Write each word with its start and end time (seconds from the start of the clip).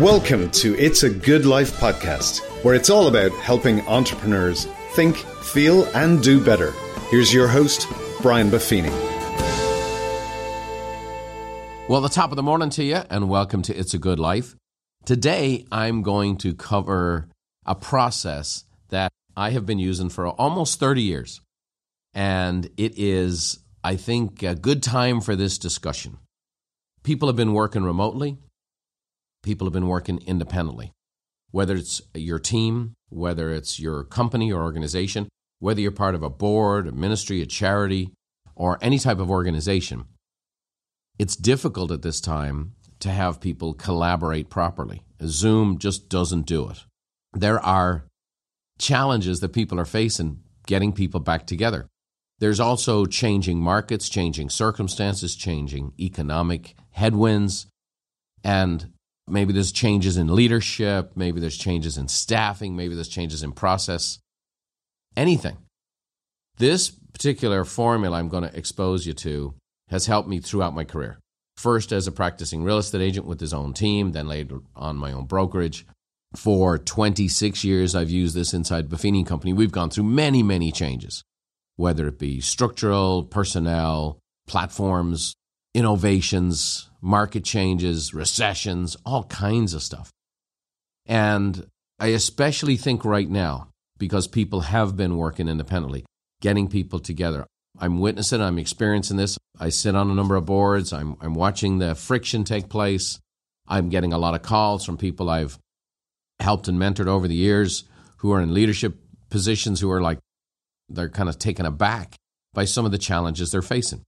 Welcome 0.00 0.50
to 0.52 0.74
It's 0.78 1.02
a 1.02 1.10
Good 1.10 1.44
Life 1.44 1.78
podcast, 1.78 2.40
where 2.64 2.74
it's 2.74 2.88
all 2.88 3.08
about 3.08 3.30
helping 3.32 3.86
entrepreneurs 3.86 4.64
think, 4.94 5.16
feel, 5.16 5.84
and 5.94 6.22
do 6.22 6.42
better. 6.42 6.72
Here's 7.10 7.32
your 7.32 7.46
host, 7.46 7.86
Brian 8.22 8.48
Buffini. 8.48 8.88
Well, 11.90 12.00
the 12.00 12.08
top 12.08 12.30
of 12.30 12.36
the 12.36 12.42
morning 12.42 12.70
to 12.70 12.82
you, 12.82 13.02
and 13.10 13.28
welcome 13.28 13.60
to 13.60 13.76
It's 13.76 13.92
a 13.92 13.98
Good 13.98 14.18
Life. 14.18 14.56
Today, 15.04 15.66
I'm 15.70 16.00
going 16.00 16.38
to 16.38 16.54
cover 16.54 17.28
a 17.66 17.74
process 17.74 18.64
that 18.88 19.12
I 19.36 19.50
have 19.50 19.66
been 19.66 19.78
using 19.78 20.08
for 20.08 20.26
almost 20.26 20.80
30 20.80 21.02
years. 21.02 21.42
And 22.14 22.64
it 22.78 22.94
is, 22.96 23.58
I 23.84 23.96
think, 23.96 24.42
a 24.42 24.54
good 24.54 24.82
time 24.82 25.20
for 25.20 25.36
this 25.36 25.58
discussion. 25.58 26.16
People 27.02 27.28
have 27.28 27.36
been 27.36 27.52
working 27.52 27.84
remotely, 27.84 28.38
people 29.42 29.66
have 29.66 29.72
been 29.72 29.88
working 29.88 30.20
independently. 30.26 30.92
Whether 31.50 31.76
it's 31.76 32.00
your 32.14 32.38
team, 32.38 32.94
whether 33.10 33.50
it's 33.50 33.78
your 33.78 34.04
company 34.04 34.52
or 34.52 34.62
organization, 34.62 35.28
whether 35.58 35.80
you're 35.80 35.90
part 35.90 36.14
of 36.14 36.22
a 36.22 36.30
board, 36.30 36.86
a 36.86 36.92
ministry, 36.92 37.42
a 37.42 37.46
charity, 37.46 38.10
or 38.54 38.78
any 38.80 38.98
type 38.98 39.18
of 39.18 39.30
organization, 39.30 40.04
it's 41.18 41.36
difficult 41.36 41.90
at 41.90 42.02
this 42.02 42.20
time 42.20 42.74
to 43.00 43.10
have 43.10 43.40
people 43.40 43.74
collaborate 43.74 44.48
properly. 44.48 45.02
Zoom 45.26 45.78
just 45.78 46.08
doesn't 46.08 46.46
do 46.46 46.68
it. 46.68 46.84
There 47.32 47.60
are 47.60 48.06
challenges 48.78 49.40
that 49.40 49.52
people 49.52 49.78
are 49.78 49.84
facing 49.84 50.40
getting 50.66 50.92
people 50.92 51.20
back 51.20 51.46
together. 51.46 51.88
There's 52.38 52.60
also 52.60 53.04
changing 53.04 53.60
markets, 53.60 54.08
changing 54.08 54.50
circumstances, 54.50 55.36
changing 55.36 55.92
economic 56.00 56.74
headwinds, 56.90 57.66
and 58.42 58.91
maybe 59.28 59.52
there's 59.52 59.72
changes 59.72 60.16
in 60.16 60.34
leadership, 60.34 61.12
maybe 61.14 61.40
there's 61.40 61.56
changes 61.56 61.98
in 61.98 62.08
staffing, 62.08 62.76
maybe 62.76 62.94
there's 62.94 63.08
changes 63.08 63.42
in 63.42 63.52
process, 63.52 64.18
anything. 65.16 65.58
This 66.58 66.90
particular 66.90 67.64
formula 67.64 68.18
I'm 68.18 68.28
going 68.28 68.44
to 68.44 68.56
expose 68.56 69.06
you 69.06 69.12
to 69.14 69.54
has 69.88 70.06
helped 70.06 70.28
me 70.28 70.40
throughout 70.40 70.74
my 70.74 70.84
career. 70.84 71.18
First, 71.56 71.92
as 71.92 72.06
a 72.06 72.12
practicing 72.12 72.64
real 72.64 72.78
estate 72.78 73.02
agent 73.02 73.26
with 73.26 73.40
his 73.40 73.52
own 73.52 73.74
team, 73.74 74.12
then 74.12 74.26
later 74.26 74.60
on 74.74 74.96
my 74.96 75.12
own 75.12 75.26
brokerage. 75.26 75.86
For 76.34 76.78
26 76.78 77.62
years, 77.62 77.94
I've 77.94 78.10
used 78.10 78.34
this 78.34 78.54
inside 78.54 78.88
Buffini 78.88 79.26
Company. 79.26 79.52
We've 79.52 79.70
gone 79.70 79.90
through 79.90 80.04
many, 80.04 80.42
many 80.42 80.72
changes, 80.72 81.22
whether 81.76 82.08
it 82.08 82.18
be 82.18 82.40
structural, 82.40 83.24
personnel, 83.24 84.18
platforms, 84.46 85.34
innovations, 85.74 86.90
market 87.00 87.44
changes, 87.44 88.12
recessions, 88.14 88.96
all 89.04 89.24
kinds 89.24 89.74
of 89.74 89.82
stuff. 89.82 90.10
And 91.06 91.66
I 91.98 92.08
especially 92.08 92.76
think 92.76 93.04
right 93.04 93.28
now, 93.28 93.68
because 93.98 94.26
people 94.26 94.60
have 94.62 94.96
been 94.96 95.16
working 95.16 95.48
independently, 95.48 96.04
getting 96.40 96.68
people 96.68 96.98
together. 96.98 97.46
I'm 97.78 98.00
witnessing, 98.00 98.40
I'm 98.40 98.58
experiencing 98.58 99.16
this. 99.16 99.38
I 99.58 99.70
sit 99.70 99.94
on 99.94 100.10
a 100.10 100.14
number 100.14 100.36
of 100.36 100.46
boards, 100.46 100.92
I'm, 100.92 101.16
I'm 101.20 101.34
watching 101.34 101.78
the 101.78 101.94
friction 101.94 102.44
take 102.44 102.68
place. 102.68 103.18
I'm 103.66 103.88
getting 103.88 104.12
a 104.12 104.18
lot 104.18 104.34
of 104.34 104.42
calls 104.42 104.84
from 104.84 104.96
people 104.96 105.30
I've 105.30 105.58
helped 106.40 106.68
and 106.68 106.78
mentored 106.78 107.06
over 107.06 107.28
the 107.28 107.34
years 107.34 107.84
who 108.18 108.32
are 108.32 108.40
in 108.40 108.52
leadership 108.52 108.96
positions 109.30 109.80
who 109.80 109.90
are 109.90 110.02
like, 110.02 110.18
they're 110.88 111.08
kind 111.08 111.28
of 111.28 111.38
taken 111.38 111.64
aback 111.64 112.16
by 112.52 112.64
some 112.64 112.84
of 112.84 112.92
the 112.92 112.98
challenges 112.98 113.50
they're 113.50 113.62
facing. 113.62 114.02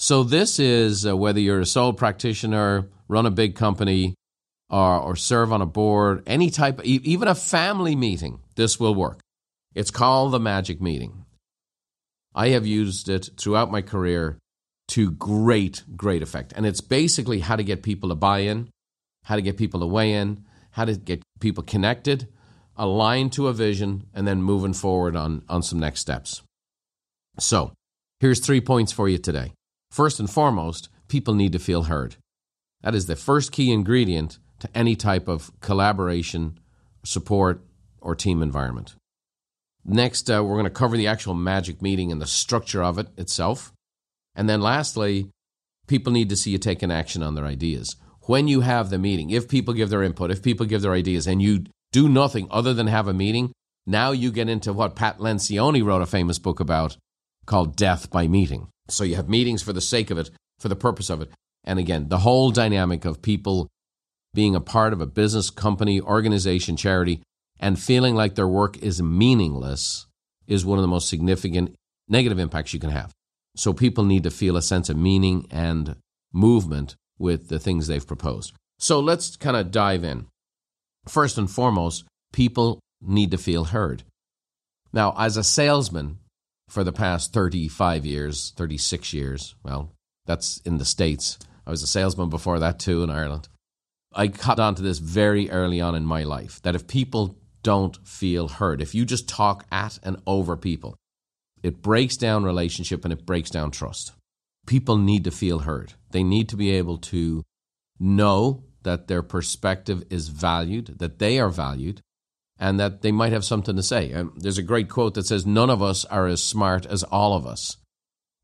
So, 0.00 0.22
this 0.22 0.60
is 0.60 1.04
uh, 1.04 1.16
whether 1.16 1.40
you're 1.40 1.58
a 1.58 1.66
sole 1.66 1.92
practitioner, 1.92 2.86
run 3.08 3.26
a 3.26 3.32
big 3.32 3.56
company, 3.56 4.14
or, 4.70 5.00
or 5.00 5.16
serve 5.16 5.52
on 5.52 5.60
a 5.60 5.66
board, 5.66 6.22
any 6.24 6.50
type, 6.50 6.80
even 6.84 7.26
a 7.26 7.34
family 7.34 7.96
meeting, 7.96 8.38
this 8.54 8.78
will 8.78 8.94
work. 8.94 9.18
It's 9.74 9.90
called 9.90 10.32
the 10.32 10.38
magic 10.38 10.80
meeting. 10.80 11.24
I 12.32 12.50
have 12.50 12.64
used 12.64 13.08
it 13.08 13.30
throughout 13.36 13.72
my 13.72 13.82
career 13.82 14.38
to 14.88 15.10
great, 15.10 15.82
great 15.96 16.22
effect. 16.22 16.52
And 16.54 16.64
it's 16.64 16.80
basically 16.80 17.40
how 17.40 17.56
to 17.56 17.64
get 17.64 17.82
people 17.82 18.10
to 18.10 18.14
buy 18.14 18.40
in, 18.40 18.68
how 19.24 19.34
to 19.34 19.42
get 19.42 19.56
people 19.56 19.80
to 19.80 19.86
weigh 19.86 20.12
in, 20.14 20.44
how 20.70 20.84
to 20.84 20.96
get 20.96 21.24
people 21.40 21.64
connected, 21.64 22.28
aligned 22.76 23.32
to 23.32 23.48
a 23.48 23.52
vision, 23.52 24.06
and 24.14 24.28
then 24.28 24.44
moving 24.44 24.74
forward 24.74 25.16
on, 25.16 25.42
on 25.48 25.64
some 25.64 25.80
next 25.80 25.98
steps. 25.98 26.42
So, 27.40 27.72
here's 28.20 28.38
three 28.38 28.60
points 28.60 28.92
for 28.92 29.08
you 29.08 29.18
today. 29.18 29.54
First 29.90 30.20
and 30.20 30.30
foremost, 30.30 30.88
people 31.08 31.34
need 31.34 31.52
to 31.52 31.58
feel 31.58 31.84
heard. 31.84 32.16
That 32.82 32.94
is 32.94 33.06
the 33.06 33.16
first 33.16 33.52
key 33.52 33.72
ingredient 33.72 34.38
to 34.60 34.68
any 34.74 34.96
type 34.96 35.28
of 35.28 35.50
collaboration, 35.60 36.58
support, 37.04 37.64
or 38.00 38.14
team 38.14 38.42
environment. 38.42 38.94
Next, 39.84 40.30
uh, 40.30 40.44
we're 40.44 40.54
going 40.54 40.64
to 40.64 40.70
cover 40.70 40.96
the 40.96 41.06
actual 41.06 41.34
magic 41.34 41.80
meeting 41.80 42.12
and 42.12 42.20
the 42.20 42.26
structure 42.26 42.82
of 42.82 42.98
it 42.98 43.08
itself. 43.16 43.72
And 44.34 44.48
then 44.48 44.60
lastly, 44.60 45.30
people 45.86 46.12
need 46.12 46.28
to 46.28 46.36
see 46.36 46.50
you 46.50 46.58
taking 46.58 46.92
action 46.92 47.22
on 47.22 47.34
their 47.34 47.46
ideas. 47.46 47.96
When 48.22 48.46
you 48.46 48.60
have 48.60 48.90
the 48.90 48.98
meeting, 48.98 49.30
if 49.30 49.48
people 49.48 49.72
give 49.74 49.88
their 49.88 50.02
input, 50.02 50.30
if 50.30 50.42
people 50.42 50.66
give 50.66 50.82
their 50.82 50.92
ideas, 50.92 51.26
and 51.26 51.40
you 51.40 51.64
do 51.92 52.08
nothing 52.08 52.46
other 52.50 52.74
than 52.74 52.86
have 52.86 53.08
a 53.08 53.14
meeting, 53.14 53.52
now 53.86 54.10
you 54.10 54.30
get 54.30 54.50
into 54.50 54.72
what 54.72 54.94
Pat 54.94 55.18
Lencioni 55.18 55.82
wrote 55.82 56.02
a 56.02 56.06
famous 56.06 56.38
book 56.38 56.60
about 56.60 56.98
called 57.48 57.74
Death 57.74 58.10
by 58.10 58.28
Meeting. 58.28 58.68
So 58.88 59.02
you 59.02 59.16
have 59.16 59.28
meetings 59.28 59.62
for 59.62 59.72
the 59.72 59.80
sake 59.80 60.10
of 60.10 60.18
it, 60.18 60.30
for 60.60 60.68
the 60.68 60.76
purpose 60.76 61.10
of 61.10 61.20
it. 61.20 61.30
And 61.64 61.78
again, 61.78 62.08
the 62.08 62.18
whole 62.18 62.50
dynamic 62.50 63.04
of 63.04 63.22
people 63.22 63.68
being 64.34 64.54
a 64.54 64.60
part 64.60 64.92
of 64.92 65.00
a 65.00 65.06
business, 65.06 65.50
company, 65.50 66.00
organization, 66.00 66.76
charity, 66.76 67.22
and 67.58 67.78
feeling 67.78 68.14
like 68.14 68.34
their 68.34 68.46
work 68.46 68.78
is 68.78 69.02
meaningless 69.02 70.06
is 70.46 70.64
one 70.64 70.78
of 70.78 70.82
the 70.82 70.88
most 70.88 71.08
significant 71.08 71.74
negative 72.08 72.38
impacts 72.38 72.72
you 72.72 72.80
can 72.80 72.90
have. 72.90 73.12
So 73.56 73.72
people 73.72 74.04
need 74.04 74.22
to 74.22 74.30
feel 74.30 74.56
a 74.56 74.62
sense 74.62 74.88
of 74.88 74.96
meaning 74.96 75.46
and 75.50 75.96
movement 76.32 76.94
with 77.18 77.48
the 77.48 77.58
things 77.58 77.86
they've 77.86 78.06
proposed. 78.06 78.54
So 78.78 79.00
let's 79.00 79.36
kind 79.36 79.56
of 79.56 79.72
dive 79.72 80.04
in. 80.04 80.26
First 81.06 81.36
and 81.38 81.50
foremost, 81.50 82.04
people 82.32 82.78
need 83.00 83.30
to 83.32 83.38
feel 83.38 83.64
heard. 83.64 84.04
Now, 84.92 85.14
as 85.18 85.36
a 85.36 85.42
salesman, 85.42 86.18
for 86.68 86.84
the 86.84 86.92
past 86.92 87.32
35 87.32 88.06
years, 88.06 88.52
36 88.56 89.12
years. 89.12 89.54
Well, 89.62 89.92
that's 90.26 90.58
in 90.58 90.78
the 90.78 90.84
States. 90.84 91.38
I 91.66 91.70
was 91.70 91.82
a 91.82 91.86
salesman 91.86 92.28
before 92.28 92.58
that 92.58 92.78
too 92.78 93.02
in 93.02 93.10
Ireland. 93.10 93.48
I 94.14 94.28
caught 94.28 94.60
on 94.60 94.74
to 94.76 94.82
this 94.82 94.98
very 94.98 95.50
early 95.50 95.80
on 95.80 95.94
in 95.94 96.04
my 96.04 96.22
life 96.22 96.62
that 96.62 96.74
if 96.74 96.86
people 96.86 97.36
don't 97.62 97.96
feel 98.06 98.48
heard, 98.48 98.80
if 98.80 98.94
you 98.94 99.04
just 99.04 99.28
talk 99.28 99.66
at 99.70 99.98
and 100.02 100.16
over 100.26 100.56
people, 100.56 100.96
it 101.62 101.82
breaks 101.82 102.16
down 102.16 102.44
relationship 102.44 103.04
and 103.04 103.12
it 103.12 103.26
breaks 103.26 103.50
down 103.50 103.70
trust. 103.70 104.12
People 104.66 104.96
need 104.96 105.24
to 105.24 105.30
feel 105.30 105.60
heard. 105.60 105.94
They 106.10 106.22
need 106.22 106.48
to 106.50 106.56
be 106.56 106.70
able 106.72 106.98
to 106.98 107.42
know 107.98 108.64
that 108.82 109.08
their 109.08 109.22
perspective 109.22 110.04
is 110.10 110.28
valued, 110.28 110.98
that 110.98 111.18
they 111.18 111.38
are 111.38 111.48
valued, 111.48 112.00
and 112.58 112.80
that 112.80 113.02
they 113.02 113.12
might 113.12 113.32
have 113.32 113.44
something 113.44 113.76
to 113.76 113.82
say. 113.82 114.10
And 114.12 114.30
there's 114.36 114.58
a 114.58 114.62
great 114.62 114.88
quote 114.88 115.14
that 115.14 115.26
says, 115.26 115.46
None 115.46 115.70
of 115.70 115.82
us 115.82 116.04
are 116.06 116.26
as 116.26 116.42
smart 116.42 116.86
as 116.86 117.04
all 117.04 117.34
of 117.34 117.46
us. 117.46 117.76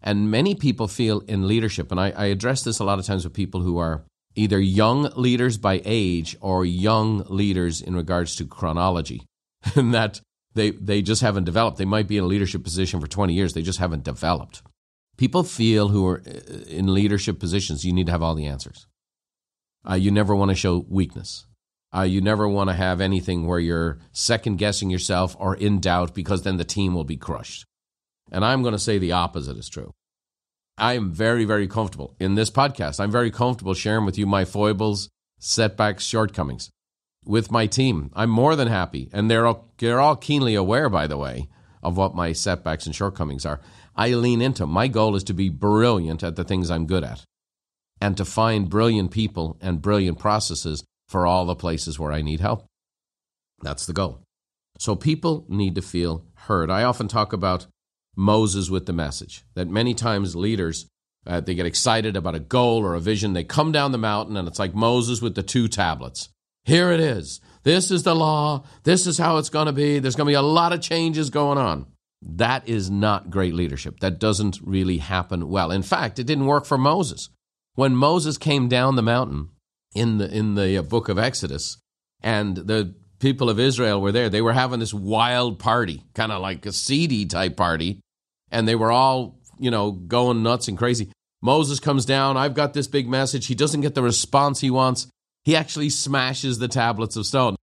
And 0.00 0.30
many 0.30 0.54
people 0.54 0.86
feel 0.86 1.20
in 1.20 1.48
leadership, 1.48 1.91
and 1.91 1.98
I, 1.98 2.10
I 2.10 2.26
address 2.26 2.62
this 2.62 2.78
a 2.78 2.84
lot 2.84 2.98
of 2.98 3.06
times 3.06 3.24
with 3.24 3.32
people 3.32 3.62
who 3.62 3.78
are 3.78 4.04
either 4.34 4.60
young 4.60 5.10
leaders 5.16 5.56
by 5.56 5.80
age 5.84 6.36
or 6.41 6.64
young 6.64 7.24
leaders 7.28 7.80
in 7.80 7.97
regards 7.97 8.36
to 8.36 8.47
chronology, 8.47 9.22
and 9.74 9.94
that 9.94 10.20
they, 10.54 10.70
they 10.70 11.03
just 11.03 11.22
haven't 11.22 11.44
developed. 11.44 11.78
They 11.78 11.84
might 11.84 12.06
be 12.06 12.19
in 12.19 12.24
a 12.24 12.28
leadership 12.28 12.62
position 12.62 13.00
for 13.00 13.06
20 13.06 13.32
years, 13.32 13.54
they 13.54 13.62
just 13.62 13.78
haven't 13.78 14.04
developed. 14.04 14.62
People 15.16 15.42
feel 15.42 15.88
who 15.88 16.06
are 16.06 16.22
uh, 16.26 16.64
in 16.66 16.92
leadership 16.92 17.38
positions, 17.38 17.84
you 17.84 17.92
need 17.92 18.06
to 18.06 18.12
have 18.12 18.22
all 18.22 18.34
the 18.34 18.47
answers. 18.47 18.86
Uh, 19.88 19.94
you 19.94 20.10
never 20.10 20.34
want 20.34 20.50
to 20.50 20.54
show 20.54 20.84
weakness. 20.89 21.47
Uh, 21.94 22.02
you 22.02 22.20
never 22.20 22.48
want 22.48 22.68
to 22.68 22.74
have 22.74 23.00
anything 23.00 23.46
where 23.46 23.60
you're 23.60 23.98
second 24.12 24.56
guessing 24.56 24.91
yourself 24.91 25.36
or 25.38 25.54
in 25.54 25.78
doubt 25.78 26.14
because 26.14 26.42
then 26.42 26.56
the 26.56 26.64
team 26.64 26.94
will 26.94 27.04
be 27.04 27.16
crushed. 27.16 27.64
And 28.32 28.44
I'm 28.44 28.62
going 28.62 28.72
to 28.72 28.78
say 28.78 28.98
the 28.98 29.12
opposite 29.12 29.56
is 29.56 29.68
true. 29.68 29.92
I 30.76 30.94
am 30.94 31.12
very, 31.12 31.44
very 31.44 31.68
comfortable 31.68 32.16
in 32.18 32.34
this 32.34 32.50
podcast. 32.50 32.98
I'm 32.98 33.12
very 33.12 33.30
comfortable 33.30 33.74
sharing 33.74 34.04
with 34.04 34.18
you 34.18 34.26
my 34.26 34.44
foibles, 34.44 35.08
setbacks, 35.38 36.04
shortcomings 36.04 36.70
with 37.24 37.52
my 37.52 37.66
team. 37.66 38.10
I'm 38.14 38.30
more 38.30 38.56
than 38.56 38.66
happy. 38.66 39.08
And 39.12 39.30
they're 39.30 39.46
all, 39.46 39.72
they're 39.78 40.00
all 40.00 40.16
keenly 40.16 40.56
aware, 40.56 40.88
by 40.88 41.06
the 41.06 41.16
way, 41.16 41.48
of 41.80 41.96
what 41.96 42.16
my 42.16 42.32
setbacks 42.32 42.86
and 42.86 42.94
shortcomings 42.94 43.46
are. 43.46 43.60
I 43.94 44.10
lean 44.10 44.42
into 44.42 44.66
my 44.66 44.88
goal 44.88 45.14
is 45.14 45.22
to 45.24 45.34
be 45.34 45.48
brilliant 45.48 46.24
at 46.24 46.34
the 46.34 46.44
things 46.44 46.70
I'm 46.70 46.86
good 46.86 47.04
at 47.04 47.24
and 48.00 48.16
to 48.16 48.24
find 48.24 48.68
brilliant 48.68 49.12
people 49.12 49.56
and 49.60 49.80
brilliant 49.80 50.18
processes 50.18 50.82
for 51.15 51.28
all 51.28 51.45
the 51.45 51.55
places 51.55 51.97
where 51.97 52.11
I 52.11 52.22
need 52.22 52.41
help. 52.41 52.66
That's 53.63 53.87
the 53.87 53.93
goal. 53.93 54.25
So 54.81 54.97
people 54.97 55.47
need 55.49 55.77
to 55.77 55.81
feel 55.81 56.25
heard. 56.34 56.72
I 56.72 56.83
often 56.83 57.07
talk 57.07 57.33
about 57.33 57.69
Moses 58.16 58.69
with 58.69 58.87
the 58.87 58.93
message, 58.93 59.45
that 59.55 59.69
many 59.69 59.95
times 59.95 60.34
leaders, 60.34 60.89
uh, 61.25 61.39
they 61.39 61.55
get 61.55 61.66
excited 61.66 62.16
about 62.16 62.34
a 62.34 62.41
goal 62.41 62.84
or 62.84 62.95
a 62.95 63.01
vision. 63.01 63.33
They 63.33 63.45
come 63.45 63.71
down 63.71 63.93
the 63.93 63.97
mountain 63.97 64.37
and 64.37 64.49
it's 64.49 64.59
like 64.59 64.75
Moses 64.75 65.22
with 65.22 65.37
the 65.37 65.45
two 65.45 65.69
tablets. 65.69 66.31
Here 66.65 66.91
it 66.91 66.99
is. 66.99 67.41
This 67.63 67.93
is 67.93 68.03
the 68.03 68.16
law. 68.16 68.65
This 68.83 69.07
is 69.07 69.16
how 69.16 69.37
it's 69.37 69.51
going 69.51 69.66
to 69.66 69.72
be. 69.72 70.01
There's 70.01 70.16
going 70.16 70.27
to 70.27 70.33
be 70.33 70.34
a 70.34 70.43
lot 70.43 70.72
of 70.72 70.81
changes 70.81 71.31
going 71.31 71.59
on. 71.59 71.87
That 72.22 72.69
is 72.69 72.91
not 72.91 73.31
great 73.31 73.55
leadership. 73.55 74.01
That 74.01 74.19
doesn't 74.19 74.59
really 74.65 74.99
happen 74.99 75.49
well. 75.49 75.71
In 75.71 75.84
fact, 75.84 76.19
it 76.19 76.25
didn't 76.25 76.47
work 76.47 76.65
for 76.65 76.77
Moses. 76.77 77.28
When 77.77 77.95
Moses 77.95 78.37
came 78.37 78.69
down 78.69 78.97
the 78.97 79.03
mountain 79.03 79.51
in 79.94 80.18
the 80.18 80.28
in 80.32 80.54
the 80.54 80.78
uh, 80.78 80.82
book 80.82 81.08
of 81.08 81.18
Exodus 81.18 81.78
and 82.22 82.56
the 82.56 82.94
people 83.20 83.48
of 83.48 83.60
Israel 83.60 84.00
were 84.00 84.12
there, 84.12 84.28
they 84.28 84.42
were 84.42 84.52
having 84.52 84.80
this 84.80 84.92
wild 84.92 85.58
party, 85.58 86.02
kind 86.14 86.32
of 86.32 86.42
like 86.42 86.66
a 86.66 86.72
seedy 86.72 87.24
type 87.26 87.56
party, 87.56 88.00
and 88.50 88.68
they 88.68 88.74
were 88.74 88.91
all, 88.91 89.38
you 89.58 89.70
know, 89.70 89.92
going 89.92 90.42
nuts 90.42 90.68
and 90.68 90.76
crazy. 90.76 91.10
Moses 91.41 91.80
comes 91.80 92.06
down, 92.06 92.36
I've 92.36 92.54
got 92.54 92.74
this 92.74 92.86
big 92.86 93.08
message. 93.08 93.46
He 93.46 93.54
doesn't 93.54 93.82
get 93.82 93.94
the 93.94 94.02
response 94.02 94.60
he 94.60 94.70
wants. 94.70 95.06
He 95.44 95.54
actually 95.54 95.91
smashes 95.91 96.58
the 96.58 96.68
tablets 96.68 97.16
of 97.16 97.26
stone. 97.26 97.56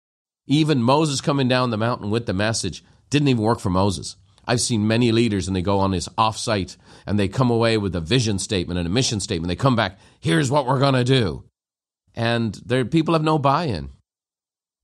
Even 0.47 0.83
Moses 0.83 1.21
coming 1.21 1.47
down 1.47 1.69
the 1.69 1.77
mountain 1.77 2.11
with 2.11 2.25
the 2.25 2.33
message 2.33 2.83
didn't 3.09 3.27
even 3.27 3.43
work 3.43 3.59
for 3.59 3.69
Moses. 3.69 4.15
I've 4.45 4.61
seen 4.61 4.87
many 4.87 5.11
leaders 5.11 5.47
and 5.47 5.55
they 5.55 5.61
go 5.61 5.79
on 5.79 5.91
this 5.91 6.09
offsite 6.09 6.77
and 7.05 7.19
they 7.19 7.27
come 7.27 7.49
away 7.49 7.77
with 7.77 7.95
a 7.95 8.01
vision 8.01 8.39
statement 8.39 8.77
and 8.77 8.87
a 8.87 8.91
mission 8.91 9.19
statement. 9.19 9.49
They 9.49 9.55
come 9.55 9.75
back, 9.75 9.97
here's 10.19 10.51
what 10.51 10.65
we're 10.65 10.79
going 10.79 10.95
to 10.95 11.03
do. 11.03 11.43
And 12.15 12.55
there, 12.65 12.85
people 12.85 13.13
have 13.13 13.23
no 13.23 13.37
buy 13.37 13.65
in. 13.65 13.89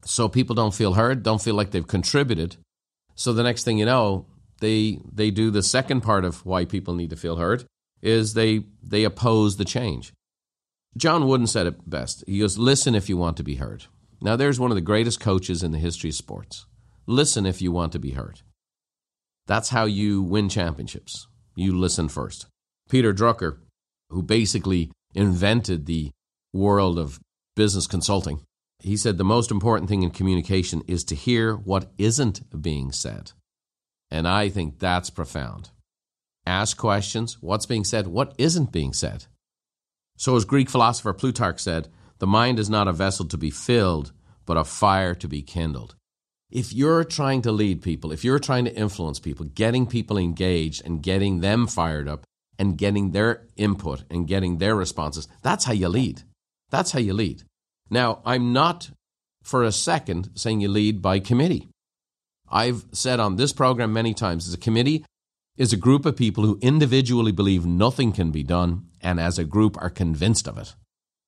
So 0.06 0.29
people 0.29 0.56
don't 0.56 0.74
feel 0.74 0.94
heard, 0.94 1.24
don't 1.24 1.41
feel 1.41 1.56
like 1.56 1.71
they've 1.71 1.85
contributed. 1.85 2.56
So 3.15 3.33
the 3.33 3.44
next 3.44 3.63
thing 3.63 3.77
you 3.77 3.85
know, 3.85 4.25
they 4.59 5.00
they 5.12 5.31
do 5.31 5.51
the 5.51 5.63
second 5.63 6.01
part 6.01 6.24
of 6.24 6.45
why 6.45 6.65
people 6.65 6.94
need 6.94 7.09
to 7.09 7.15
feel 7.15 7.35
heard 7.35 7.65
is 8.01 8.33
they 8.33 8.63
they 8.81 9.03
oppose 9.03 9.57
the 9.57 9.65
change. 9.65 10.13
John 10.95 11.27
Wooden 11.27 11.47
said 11.47 11.68
it 11.68 11.89
best. 11.89 12.24
He 12.25 12.39
goes, 12.39 12.57
Listen 12.57 12.95
if 12.95 13.09
you 13.09 13.18
want 13.18 13.38
to 13.38 13.44
be 13.44 13.56
heard. 13.56 13.85
Now, 14.19 14.35
there's 14.35 14.59
one 14.59 14.71
of 14.71 14.75
the 14.75 14.81
greatest 14.81 15.19
coaches 15.19 15.62
in 15.62 15.71
the 15.71 15.77
history 15.77 16.09
of 16.09 16.15
sports. 16.15 16.65
Listen 17.06 17.45
if 17.45 17.62
you 17.62 17.71
want 17.71 17.91
to 17.91 18.00
be 18.00 18.12
heard. 18.12 18.41
That's 19.45 19.69
how 19.69 19.85
you 19.85 20.23
win 20.23 20.50
championships. 20.50 21.27
You 21.56 21.77
listen 21.77 22.09
first. 22.09 22.47
Peter 22.89 23.13
Drucker, 23.13 23.57
who 24.09 24.23
basically 24.23 24.91
invented 25.13 25.85
the 25.85 26.12
world 26.57 27.00
of 27.00 27.19
business 27.56 27.88
consulting, 27.88 28.42
he 28.80 28.98
said 28.98 29.18
the 29.18 29.24
most 29.24 29.51
important 29.51 29.89
thing 29.89 30.04
in 30.04 30.12
communication 30.12 30.83
is 30.88 31.04
to 31.06 31.15
hear 31.15 31.56
what 31.56 31.92
isn't 31.98 32.62
being 32.62 32.92
said. 32.92 33.31
And 34.12 34.27
I 34.27 34.50
think 34.50 34.80
that's 34.80 35.09
profound. 35.09 35.71
Ask 36.45 36.77
questions 36.77 37.38
what's 37.42 37.65
being 37.65 37.83
said, 37.83 38.07
what 38.07 38.33
isn't 38.38 38.71
being 38.71 38.94
said. 38.94 39.25
So, 40.18 40.36
as 40.36 40.45
Greek 40.45 40.69
philosopher 40.69 41.13
Plutarch 41.13 41.59
said, 41.59 41.89
the 42.19 42.27
mind 42.27 42.57
is 42.59 42.69
not 42.69 42.88
a 42.88 42.94
vessel 42.94 43.25
to 43.25 43.38
be 43.38 43.51
filled, 43.51 44.12
but 44.45 44.57
a 44.57 44.63
fire 44.63 45.13
to 45.15 45.27
be 45.27 45.42
kindled. 45.42 45.95
If 46.50 46.71
you're 46.74 47.04
trying 47.04 47.42
to 47.42 47.51
lead 47.51 47.81
people, 47.81 48.12
if 48.12 48.24
you're 48.24 48.39
trying 48.39 48.65
to 48.65 48.75
influence 48.75 49.19
people, 49.19 49.45
getting 49.45 49.86
people 49.86 50.18
engaged 50.18 50.86
and 50.86 51.04
getting 51.04 51.42
them 51.42 51.68
fired 51.68 52.07
up 52.07 52.24
and 52.57 52.77
getting 52.77 53.12
their 53.12 53.45
input 53.57 54.06
and 54.09 54.27
getting 54.27 54.57
their 54.57 54.75
responses, 54.75 55.27
that's 55.44 55.65
how 55.65 55.74
you 55.74 55.89
lead. 55.89 56.24
That's 56.69 56.92
how 56.92 57.00
you 57.00 57.14
lead. 57.14 57.44
Now, 57.90 58.22
I'm 58.25 58.54
not 58.54 58.92
for 59.44 59.64
a 59.64 59.72
second 59.72 60.31
saying 60.36 60.62
you 60.62 60.68
lead 60.68 61.02
by 61.02 61.19
committee. 61.19 61.69
I've 62.50 62.86
said 62.92 63.19
on 63.19 63.36
this 63.36 63.54
program 63.54 63.94
many 63.94 64.14
times, 64.14 64.48
as 64.48 64.54
a 64.54 64.58
committee 64.58 65.06
is 65.58 65.74
a 65.74 65.78
group 65.78 66.06
of 66.06 66.16
people 66.16 66.44
who 66.46 66.60
individually 66.62 67.31
believe 67.31 67.66
nothing 67.66 68.12
can 68.12 68.31
be 68.31 68.44
done 68.44 68.88
and 69.02 69.19
as 69.19 69.40
a 69.40 69.44
group 69.44 69.78
are 69.81 69.90
convinced 69.90 70.48
of 70.48 70.58
it. 70.58 70.75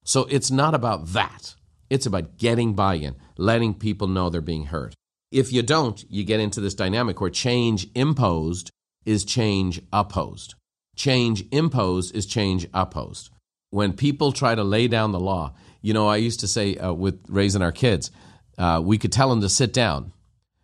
So 0.03 0.25
it's 0.29 0.51
not 0.51 0.73
about 0.73 1.07
that. 1.07 1.55
It's 1.89 2.05
about 2.05 2.37
getting 2.37 2.73
buy 2.73 2.95
in, 2.95 3.15
letting 3.37 3.73
people 3.73 4.07
know 4.07 4.29
they're 4.29 4.41
being 4.41 4.65
heard. 4.65 4.93
If 5.31 5.51
you 5.51 5.61
don't, 5.61 6.03
you 6.09 6.23
get 6.23 6.39
into 6.39 6.61
this 6.61 6.73
dynamic 6.73 7.19
where 7.19 7.29
change 7.29 7.87
imposed 7.95 8.71
is 9.05 9.25
change 9.25 9.81
opposed. 9.91 10.55
Change 10.95 11.45
imposed 11.51 12.15
is 12.15 12.25
change 12.25 12.67
opposed. 12.73 13.29
When 13.71 13.93
people 13.93 14.31
try 14.31 14.55
to 14.55 14.63
lay 14.63 14.87
down 14.87 15.11
the 15.11 15.19
law, 15.19 15.53
you 15.81 15.93
know, 15.93 16.07
I 16.07 16.17
used 16.17 16.39
to 16.41 16.47
say 16.47 16.75
uh, 16.75 16.93
with 16.93 17.23
raising 17.27 17.61
our 17.61 17.71
kids, 17.71 18.11
uh, 18.57 18.81
we 18.83 18.97
could 18.97 19.11
tell 19.11 19.29
them 19.29 19.41
to 19.41 19.49
sit 19.49 19.73
down 19.73 20.11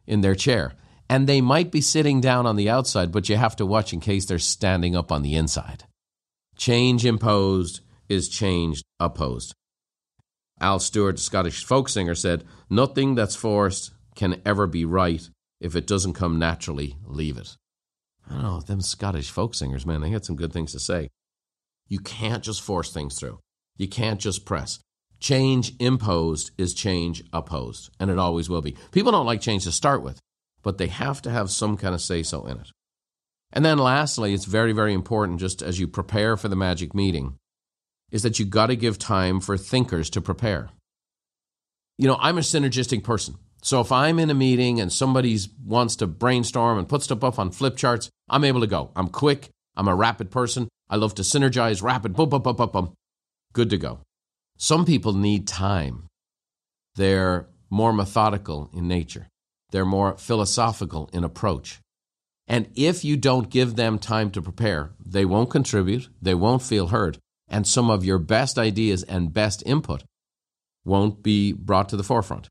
in 0.07 0.21
their 0.21 0.35
chair. 0.35 0.73
And 1.07 1.27
they 1.27 1.39
might 1.39 1.71
be 1.71 1.81
sitting 1.81 2.19
down 2.19 2.45
on 2.47 2.55
the 2.55 2.69
outside, 2.69 3.11
but 3.11 3.29
you 3.29 3.37
have 3.37 3.55
to 3.57 3.65
watch 3.65 3.93
in 3.93 3.99
case 3.99 4.25
they're 4.25 4.39
standing 4.39 4.95
up 4.95 5.11
on 5.11 5.21
the 5.21 5.35
inside. 5.35 5.83
Change 6.57 7.05
imposed 7.05 7.81
is 8.09 8.27
change 8.27 8.83
opposed. 8.99 9.53
Al 10.59 10.79
Stewart, 10.79 11.19
Scottish 11.19 11.63
folk 11.63 11.89
singer, 11.89 12.15
said, 12.15 12.43
Nothing 12.69 13.13
that's 13.13 13.35
forced 13.35 13.91
can 14.15 14.41
ever 14.45 14.67
be 14.67 14.85
right. 14.85 15.29
If 15.59 15.75
it 15.75 15.87
doesn't 15.87 16.13
come 16.13 16.39
naturally, 16.39 16.95
leave 17.05 17.37
it. 17.37 17.55
I 18.29 18.33
don't 18.33 18.43
know, 18.43 18.59
them 18.59 18.81
Scottish 18.81 19.29
folk 19.29 19.53
singers, 19.53 19.85
man, 19.85 20.01
they 20.01 20.09
had 20.09 20.25
some 20.25 20.35
good 20.35 20.51
things 20.51 20.71
to 20.71 20.79
say. 20.79 21.09
You 21.87 21.99
can't 21.99 22.43
just 22.43 22.61
force 22.61 22.91
things 22.91 23.19
through. 23.19 23.39
You 23.77 23.87
can't 23.87 24.19
just 24.19 24.45
press. 24.45 24.79
Change 25.19 25.73
imposed 25.79 26.51
is 26.57 26.73
change 26.73 27.23
opposed, 27.31 27.89
and 27.99 28.09
it 28.09 28.19
always 28.19 28.49
will 28.49 28.61
be. 28.61 28.75
People 28.91 29.11
don't 29.11 29.25
like 29.25 29.41
change 29.41 29.63
to 29.63 29.71
start 29.71 30.03
with, 30.03 30.19
but 30.61 30.77
they 30.77 30.87
have 30.87 31.21
to 31.23 31.31
have 31.31 31.49
some 31.49 31.77
kind 31.77 31.95
of 31.95 32.01
say 32.01 32.23
so 32.23 32.45
in 32.45 32.59
it. 32.59 32.71
And 33.53 33.63
then 33.63 33.77
lastly, 33.77 34.33
it's 34.33 34.45
very, 34.45 34.73
very 34.73 34.93
important 34.93 35.39
just 35.39 35.61
as 35.61 35.79
you 35.79 35.87
prepare 35.87 36.35
for 36.35 36.47
the 36.47 36.55
magic 36.55 36.93
meeting, 36.93 37.37
is 38.11 38.23
that 38.23 38.39
you 38.39 38.45
got 38.45 38.67
to 38.67 38.75
give 38.75 38.99
time 38.99 39.39
for 39.39 39.57
thinkers 39.57 40.09
to 40.11 40.21
prepare. 40.21 40.69
You 41.97 42.07
know, 42.07 42.17
I'm 42.19 42.37
a 42.37 42.41
synergistic 42.41 43.03
person. 43.03 43.35
So 43.61 43.79
if 43.79 43.91
I'm 43.91 44.19
in 44.19 44.29
a 44.29 44.35
meeting 44.35 44.79
and 44.79 44.91
somebody 44.91 45.39
wants 45.63 45.95
to 45.97 46.07
brainstorm 46.07 46.77
and 46.77 46.87
put 46.87 47.01
stuff 47.01 47.23
up 47.23 47.39
on 47.39 47.51
flip 47.51 47.77
charts, 47.77 48.09
I'm 48.29 48.43
able 48.43 48.59
to 48.59 48.67
go. 48.67 48.91
I'm 48.95 49.07
quick. 49.07 49.49
I'm 49.75 49.87
a 49.87 49.95
rapid 49.95 50.29
person. 50.29 50.67
I 50.89 50.97
love 50.97 51.15
to 51.15 51.23
synergize 51.23 51.81
rapid. 51.81 52.15
Boom, 52.15 52.29
boom, 52.29 52.41
boom, 52.41 52.55
boom, 52.55 52.69
boom. 52.69 52.93
Good 53.53 53.69
to 53.71 53.77
go. 53.77 53.99
Some 54.57 54.85
people 54.85 55.13
need 55.13 55.47
time. 55.47 56.07
They're 56.95 57.47
more 57.69 57.93
methodical 57.93 58.69
in 58.73 58.87
nature. 58.87 59.27
They're 59.71 59.85
more 59.85 60.17
philosophical 60.17 61.09
in 61.11 61.23
approach. 61.23 61.79
And 62.47 62.69
if 62.75 63.03
you 63.03 63.17
don't 63.17 63.49
give 63.49 63.75
them 63.75 63.97
time 63.97 64.29
to 64.31 64.41
prepare, 64.41 64.91
they 65.03 65.25
won't 65.25 65.49
contribute, 65.49 66.09
they 66.21 66.35
won't 66.35 66.61
feel 66.61 66.87
heard, 66.87 67.17
and 67.47 67.67
some 67.67 67.89
of 67.89 68.05
your 68.05 68.19
best 68.19 68.57
ideas 68.59 69.03
and 69.03 69.33
best 69.33 69.63
input 69.65 70.03
won't 70.83 71.23
be 71.23 71.51
brought 71.51 71.89
to 71.89 71.97
the 71.97 72.03
forefront. 72.03 72.47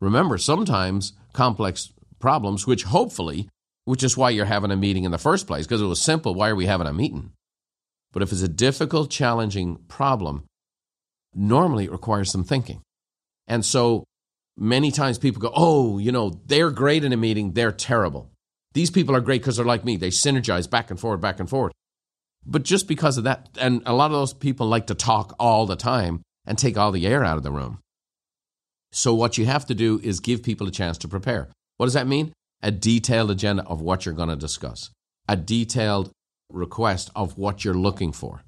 Remember, 0.00 0.38
sometimes 0.38 1.12
complex 1.32 1.92
problems, 2.20 2.66
which 2.66 2.84
hopefully, 2.84 3.48
which 3.84 4.04
is 4.04 4.16
why 4.16 4.30
you're 4.30 4.44
having 4.44 4.70
a 4.70 4.76
meeting 4.76 5.04
in 5.04 5.10
the 5.10 5.18
first 5.18 5.46
place, 5.46 5.66
because 5.66 5.82
it 5.82 5.86
was 5.86 6.00
simple, 6.00 6.34
why 6.34 6.48
are 6.48 6.56
we 6.56 6.66
having 6.66 6.86
a 6.86 6.92
meeting? 6.92 7.32
But 8.16 8.22
if 8.22 8.32
it's 8.32 8.40
a 8.40 8.48
difficult, 8.48 9.10
challenging 9.10 9.76
problem, 9.88 10.46
normally 11.34 11.84
it 11.84 11.92
requires 11.92 12.30
some 12.30 12.44
thinking. 12.44 12.80
And 13.46 13.62
so 13.62 14.04
many 14.56 14.90
times 14.90 15.18
people 15.18 15.42
go, 15.42 15.52
oh, 15.54 15.98
you 15.98 16.12
know, 16.12 16.40
they're 16.46 16.70
great 16.70 17.04
in 17.04 17.12
a 17.12 17.18
meeting, 17.18 17.52
they're 17.52 17.72
terrible. 17.72 18.30
These 18.72 18.90
people 18.90 19.14
are 19.14 19.20
great 19.20 19.42
because 19.42 19.58
they're 19.58 19.66
like 19.66 19.84
me. 19.84 19.98
They 19.98 20.08
synergize 20.08 20.70
back 20.70 20.90
and 20.90 20.98
forward, 20.98 21.20
back 21.20 21.40
and 21.40 21.50
forward. 21.50 21.72
But 22.46 22.62
just 22.62 22.88
because 22.88 23.18
of 23.18 23.24
that, 23.24 23.50
and 23.60 23.82
a 23.84 23.92
lot 23.92 24.06
of 24.06 24.12
those 24.12 24.32
people 24.32 24.66
like 24.66 24.86
to 24.86 24.94
talk 24.94 25.36
all 25.38 25.66
the 25.66 25.76
time 25.76 26.22
and 26.46 26.56
take 26.56 26.78
all 26.78 26.92
the 26.92 27.06
air 27.06 27.22
out 27.22 27.36
of 27.36 27.42
the 27.42 27.52
room. 27.52 27.80
So, 28.92 29.14
what 29.14 29.36
you 29.36 29.44
have 29.44 29.66
to 29.66 29.74
do 29.74 30.00
is 30.02 30.20
give 30.20 30.42
people 30.42 30.66
a 30.66 30.70
chance 30.70 30.96
to 30.98 31.08
prepare. 31.08 31.50
What 31.76 31.84
does 31.84 31.92
that 31.92 32.06
mean? 32.06 32.32
A 32.62 32.70
detailed 32.70 33.30
agenda 33.30 33.62
of 33.66 33.82
what 33.82 34.06
you're 34.06 34.14
going 34.14 34.30
to 34.30 34.36
discuss, 34.36 34.88
a 35.28 35.36
detailed 35.36 36.12
request 36.50 37.10
of 37.14 37.36
what 37.38 37.64
you're 37.64 37.74
looking 37.74 38.12
for, 38.12 38.42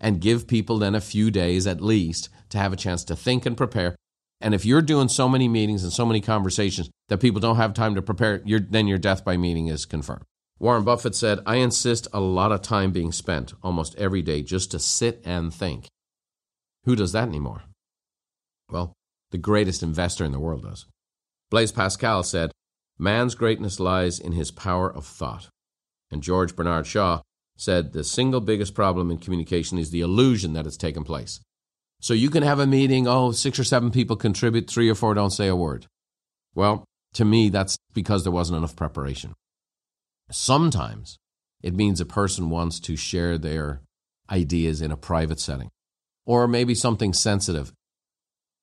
and 0.00 0.20
give 0.20 0.46
people 0.46 0.78
then 0.78 0.94
a 0.94 1.00
few 1.00 1.30
days 1.30 1.66
at 1.66 1.80
least 1.80 2.28
to 2.50 2.58
have 2.58 2.72
a 2.72 2.76
chance 2.76 3.04
to 3.04 3.16
think 3.16 3.46
and 3.46 3.56
prepare. 3.56 3.96
And 4.40 4.54
if 4.54 4.66
you're 4.66 4.82
doing 4.82 5.08
so 5.08 5.28
many 5.28 5.48
meetings 5.48 5.82
and 5.84 5.92
so 5.92 6.04
many 6.04 6.20
conversations 6.20 6.90
that 7.08 7.20
people 7.20 7.40
don't 7.40 7.56
have 7.56 7.72
time 7.72 7.94
to 7.94 8.02
prepare, 8.02 8.42
then 8.44 8.86
your 8.86 8.98
death 8.98 9.24
by 9.24 9.36
meeting 9.36 9.68
is 9.68 9.86
confirmed. 9.86 10.24
Warren 10.58 10.84
Buffett 10.84 11.14
said, 11.14 11.40
I 11.46 11.56
insist 11.56 12.06
a 12.12 12.20
lot 12.20 12.52
of 12.52 12.62
time 12.62 12.92
being 12.92 13.12
spent 13.12 13.54
almost 13.62 13.96
every 13.96 14.22
day 14.22 14.42
just 14.42 14.70
to 14.70 14.78
sit 14.78 15.20
and 15.24 15.52
think. 15.52 15.88
Who 16.84 16.94
does 16.94 17.12
that 17.12 17.28
anymore? 17.28 17.62
Well, 18.70 18.92
the 19.30 19.38
greatest 19.38 19.82
investor 19.82 20.24
in 20.24 20.32
the 20.32 20.38
world 20.38 20.62
does. 20.62 20.86
Blaise 21.50 21.72
Pascal 21.72 22.22
said, 22.22 22.52
Man's 22.98 23.34
greatness 23.34 23.80
lies 23.80 24.18
in 24.18 24.32
his 24.32 24.50
power 24.50 24.92
of 24.92 25.04
thought. 25.04 25.48
And 26.10 26.22
George 26.22 26.54
Bernard 26.54 26.86
Shaw 26.86 27.22
said, 27.56 27.92
The 27.92 28.04
single 28.04 28.40
biggest 28.40 28.74
problem 28.74 29.10
in 29.10 29.18
communication 29.18 29.78
is 29.78 29.90
the 29.90 30.00
illusion 30.00 30.52
that 30.54 30.66
it's 30.66 30.76
taken 30.76 31.04
place. 31.04 31.40
So 32.00 32.14
you 32.14 32.30
can 32.30 32.42
have 32.42 32.58
a 32.58 32.66
meeting, 32.66 33.06
oh, 33.08 33.32
six 33.32 33.58
or 33.58 33.64
seven 33.64 33.90
people 33.90 34.16
contribute, 34.16 34.68
three 34.68 34.88
or 34.88 34.94
four 34.94 35.14
don't 35.14 35.30
say 35.30 35.48
a 35.48 35.56
word. 35.56 35.86
Well, 36.54 36.84
to 37.14 37.24
me, 37.24 37.48
that's 37.48 37.76
because 37.92 38.24
there 38.24 38.32
wasn't 38.32 38.58
enough 38.58 38.76
preparation. 38.76 39.34
Sometimes 40.30 41.16
it 41.62 41.74
means 41.74 42.00
a 42.00 42.06
person 42.06 42.50
wants 42.50 42.80
to 42.80 42.96
share 42.96 43.38
their 43.38 43.80
ideas 44.30 44.80
in 44.80 44.90
a 44.90 44.96
private 44.96 45.40
setting, 45.40 45.70
or 46.26 46.46
maybe 46.46 46.74
something 46.74 47.12
sensitive 47.12 47.72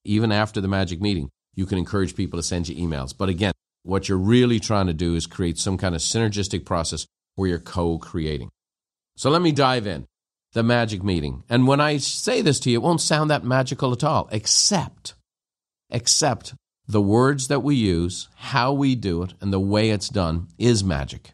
even 0.04 0.32
after 0.32 0.62
the 0.62 0.68
magic 0.68 1.02
meeting, 1.02 1.30
you 1.56 1.66
can 1.66 1.78
encourage 1.78 2.16
people 2.16 2.40
to 2.40 2.44
send 2.44 2.68
you 2.68 2.76
emails. 2.76 3.16
But 3.16 3.30
again, 3.30 3.54
what 3.84 4.08
you're 4.10 4.18
really 4.18 4.60
trying 4.60 4.88
to 4.88 4.94
do 4.94 5.16
is 5.16 5.28
create 5.28 5.58
some 5.58 5.78
kind 5.78 5.96
of 5.96 6.02
synergistic 6.02 6.66
process 6.66 7.06
where 7.36 7.50
you're 7.50 7.60
co 7.60 7.98
creating. 7.98 8.50
So 9.22 9.30
let 9.30 9.44
me 9.44 9.52
dive 9.52 9.86
in. 9.86 10.08
The 10.54 10.64
magic 10.64 11.04
meeting. 11.04 11.44
And 11.48 11.68
when 11.68 11.80
I 11.80 11.98
say 11.98 12.42
this 12.42 12.60
to 12.62 12.72
you, 12.72 12.80
it 12.80 12.82
won't 12.82 13.02
sound 13.02 13.30
that 13.30 13.44
magical 13.44 13.94
at 13.94 14.04
all, 14.04 14.28
except, 14.32 15.14
except 15.92 16.56
the 16.88 17.04
words 17.04 17.48
that 17.48 17.60
we 17.60 17.76
use, 17.76 18.30
how 18.36 18.74
we 18.74 18.96
do 18.96 19.22
it, 19.22 19.36
and 19.40 19.54
the 19.54 19.60
way 19.60 19.92
it's 19.92 20.10
done 20.10 20.48
is 20.58 20.84
magic. 20.84 21.34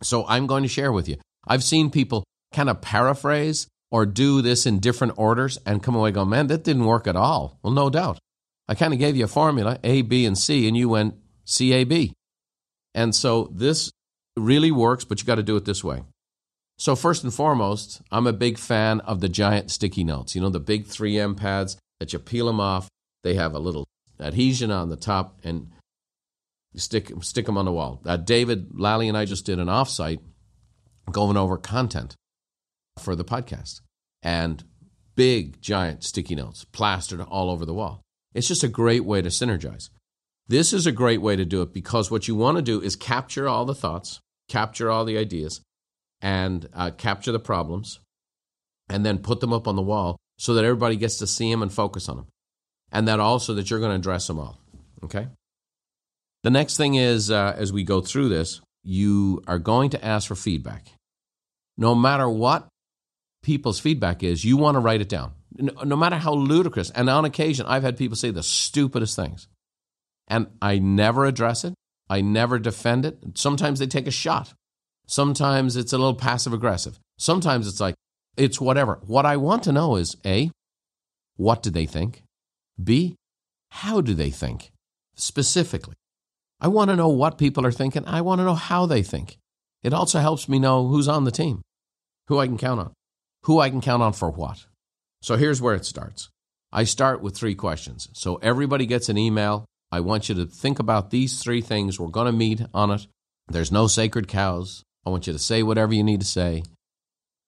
So 0.00 0.24
I'm 0.28 0.46
going 0.46 0.62
to 0.62 0.68
share 0.68 0.92
with 0.92 1.08
you. 1.08 1.16
I've 1.44 1.64
seen 1.64 1.90
people 1.90 2.22
kind 2.54 2.70
of 2.70 2.80
paraphrase 2.80 3.66
or 3.90 4.06
do 4.06 4.40
this 4.40 4.64
in 4.64 4.78
different 4.78 5.14
orders 5.16 5.58
and 5.66 5.82
come 5.82 5.96
away 5.96 6.12
going, 6.12 6.28
man, 6.28 6.46
that 6.46 6.62
didn't 6.62 6.84
work 6.84 7.08
at 7.08 7.16
all. 7.16 7.58
Well, 7.64 7.72
no 7.72 7.90
doubt. 7.90 8.20
I 8.68 8.76
kind 8.76 8.92
of 8.92 9.00
gave 9.00 9.16
you 9.16 9.24
a 9.24 9.28
formula, 9.28 9.80
A, 9.82 10.02
B, 10.02 10.24
and 10.24 10.38
C, 10.38 10.68
and 10.68 10.76
you 10.76 10.88
went 10.88 11.16
C, 11.46 11.72
A, 11.72 11.82
B. 11.82 12.12
And 12.94 13.12
so 13.12 13.50
this 13.52 13.90
really 14.36 14.70
works, 14.70 15.04
but 15.04 15.20
you 15.20 15.26
got 15.26 15.34
to 15.34 15.42
do 15.42 15.56
it 15.56 15.64
this 15.64 15.82
way. 15.82 16.04
So, 16.78 16.96
first 16.96 17.22
and 17.22 17.32
foremost, 17.32 18.02
I'm 18.10 18.26
a 18.26 18.32
big 18.32 18.58
fan 18.58 19.00
of 19.00 19.20
the 19.20 19.28
giant 19.28 19.70
sticky 19.70 20.04
notes. 20.04 20.34
You 20.34 20.40
know, 20.40 20.50
the 20.50 20.60
big 20.60 20.86
3M 20.86 21.36
pads 21.36 21.76
that 22.00 22.12
you 22.12 22.18
peel 22.18 22.46
them 22.46 22.60
off, 22.60 22.88
they 23.22 23.34
have 23.34 23.54
a 23.54 23.58
little 23.58 23.86
adhesion 24.18 24.70
on 24.70 24.88
the 24.88 24.96
top, 24.96 25.38
and 25.44 25.70
you 26.72 26.80
stick, 26.80 27.12
stick 27.20 27.46
them 27.46 27.58
on 27.58 27.66
the 27.66 27.72
wall. 27.72 28.00
Uh, 28.04 28.16
David 28.16 28.70
Lally 28.74 29.08
and 29.08 29.16
I 29.16 29.24
just 29.24 29.46
did 29.46 29.58
an 29.58 29.68
offsite 29.68 30.20
going 31.10 31.36
over 31.36 31.56
content 31.56 32.16
for 32.98 33.14
the 33.14 33.24
podcast 33.24 33.80
and 34.22 34.64
big, 35.14 35.60
giant 35.60 36.04
sticky 36.04 36.34
notes 36.34 36.64
plastered 36.64 37.20
all 37.20 37.50
over 37.50 37.64
the 37.64 37.74
wall. 37.74 38.02
It's 38.34 38.48
just 38.48 38.64
a 38.64 38.68
great 38.68 39.04
way 39.04 39.20
to 39.22 39.28
synergize. 39.28 39.90
This 40.48 40.72
is 40.72 40.86
a 40.86 40.92
great 40.92 41.20
way 41.20 41.36
to 41.36 41.44
do 41.44 41.62
it 41.62 41.72
because 41.72 42.10
what 42.10 42.28
you 42.28 42.34
want 42.34 42.56
to 42.56 42.62
do 42.62 42.80
is 42.80 42.96
capture 42.96 43.48
all 43.48 43.64
the 43.64 43.74
thoughts, 43.74 44.20
capture 44.48 44.90
all 44.90 45.04
the 45.04 45.18
ideas, 45.18 45.60
and 46.22 46.68
uh, 46.72 46.90
capture 46.92 47.32
the 47.32 47.40
problems, 47.40 48.00
and 48.88 49.04
then 49.04 49.18
put 49.18 49.40
them 49.40 49.52
up 49.52 49.68
on 49.68 49.76
the 49.76 49.82
wall 49.82 50.16
so 50.38 50.54
that 50.54 50.64
everybody 50.64 50.96
gets 50.96 51.18
to 51.18 51.26
see 51.26 51.50
them 51.50 51.62
and 51.62 51.72
focus 51.72 52.08
on 52.08 52.16
them. 52.16 52.26
And 52.90 53.08
that 53.08 53.20
also 53.20 53.54
that 53.54 53.70
you're 53.70 53.80
going 53.80 53.90
to 53.90 53.96
address 53.96 54.26
them 54.26 54.38
all. 54.38 54.58
Okay? 55.04 55.28
The 56.42 56.50
next 56.50 56.76
thing 56.76 56.94
is, 56.94 57.30
uh, 57.30 57.54
as 57.56 57.72
we 57.72 57.84
go 57.84 58.00
through 58.00 58.28
this, 58.28 58.60
you 58.82 59.42
are 59.46 59.58
going 59.58 59.90
to 59.90 60.04
ask 60.04 60.28
for 60.28 60.34
feedback. 60.34 60.88
No 61.76 61.94
matter 61.94 62.28
what 62.28 62.68
people's 63.42 63.80
feedback 63.80 64.22
is, 64.22 64.44
you 64.44 64.56
want 64.56 64.74
to 64.74 64.80
write 64.80 65.00
it 65.00 65.08
down. 65.08 65.32
No 65.58 65.96
matter 65.96 66.16
how 66.16 66.34
ludicrous. 66.34 66.90
And 66.90 67.08
on 67.08 67.24
occasion, 67.24 67.66
I've 67.66 67.82
had 67.82 67.96
people 67.96 68.16
say 68.16 68.30
the 68.30 68.42
stupidest 68.42 69.16
things. 69.16 69.48
And 70.28 70.48
I 70.60 70.78
never 70.78 71.24
address 71.24 71.64
it. 71.64 71.74
I 72.08 72.20
never 72.20 72.58
defend 72.58 73.06
it. 73.06 73.18
Sometimes 73.34 73.78
they 73.78 73.86
take 73.86 74.06
a 74.06 74.12
shot. 74.12 74.52
Sometimes 75.12 75.76
it's 75.76 75.92
a 75.92 75.98
little 75.98 76.14
passive 76.14 76.54
aggressive. 76.54 76.98
Sometimes 77.18 77.68
it's 77.68 77.80
like, 77.80 77.94
it's 78.38 78.58
whatever. 78.58 78.98
What 79.06 79.26
I 79.26 79.36
want 79.36 79.64
to 79.64 79.72
know 79.72 79.96
is 79.96 80.16
A, 80.24 80.50
what 81.36 81.62
do 81.62 81.68
they 81.68 81.84
think? 81.84 82.22
B, 82.82 83.16
how 83.72 84.00
do 84.00 84.14
they 84.14 84.30
think? 84.30 84.70
Specifically. 85.14 85.96
I 86.62 86.68
want 86.68 86.88
to 86.88 86.96
know 86.96 87.10
what 87.10 87.36
people 87.36 87.66
are 87.66 87.72
thinking. 87.72 88.06
I 88.06 88.22
want 88.22 88.38
to 88.38 88.46
know 88.46 88.54
how 88.54 88.86
they 88.86 89.02
think. 89.02 89.36
It 89.82 89.92
also 89.92 90.18
helps 90.18 90.48
me 90.48 90.58
know 90.58 90.88
who's 90.88 91.08
on 91.08 91.24
the 91.24 91.30
team, 91.30 91.60
who 92.28 92.38
I 92.38 92.46
can 92.46 92.56
count 92.56 92.80
on, 92.80 92.94
who 93.42 93.60
I 93.60 93.68
can 93.68 93.82
count 93.82 94.02
on 94.02 94.14
for 94.14 94.30
what. 94.30 94.64
So 95.20 95.36
here's 95.36 95.60
where 95.60 95.74
it 95.74 95.84
starts. 95.84 96.30
I 96.72 96.84
start 96.84 97.20
with 97.20 97.36
three 97.36 97.54
questions. 97.54 98.08
So 98.14 98.36
everybody 98.36 98.86
gets 98.86 99.10
an 99.10 99.18
email. 99.18 99.66
I 99.90 100.00
want 100.00 100.30
you 100.30 100.34
to 100.36 100.46
think 100.46 100.78
about 100.78 101.10
these 101.10 101.42
three 101.42 101.60
things. 101.60 102.00
We're 102.00 102.08
going 102.08 102.32
to 102.32 102.32
meet 102.32 102.62
on 102.72 102.90
it. 102.92 103.06
There's 103.48 103.70
no 103.70 103.88
sacred 103.88 104.26
cows. 104.26 104.84
I 105.04 105.10
want 105.10 105.26
you 105.26 105.32
to 105.32 105.38
say 105.38 105.62
whatever 105.62 105.94
you 105.94 106.04
need 106.04 106.20
to 106.20 106.26
say. 106.26 106.62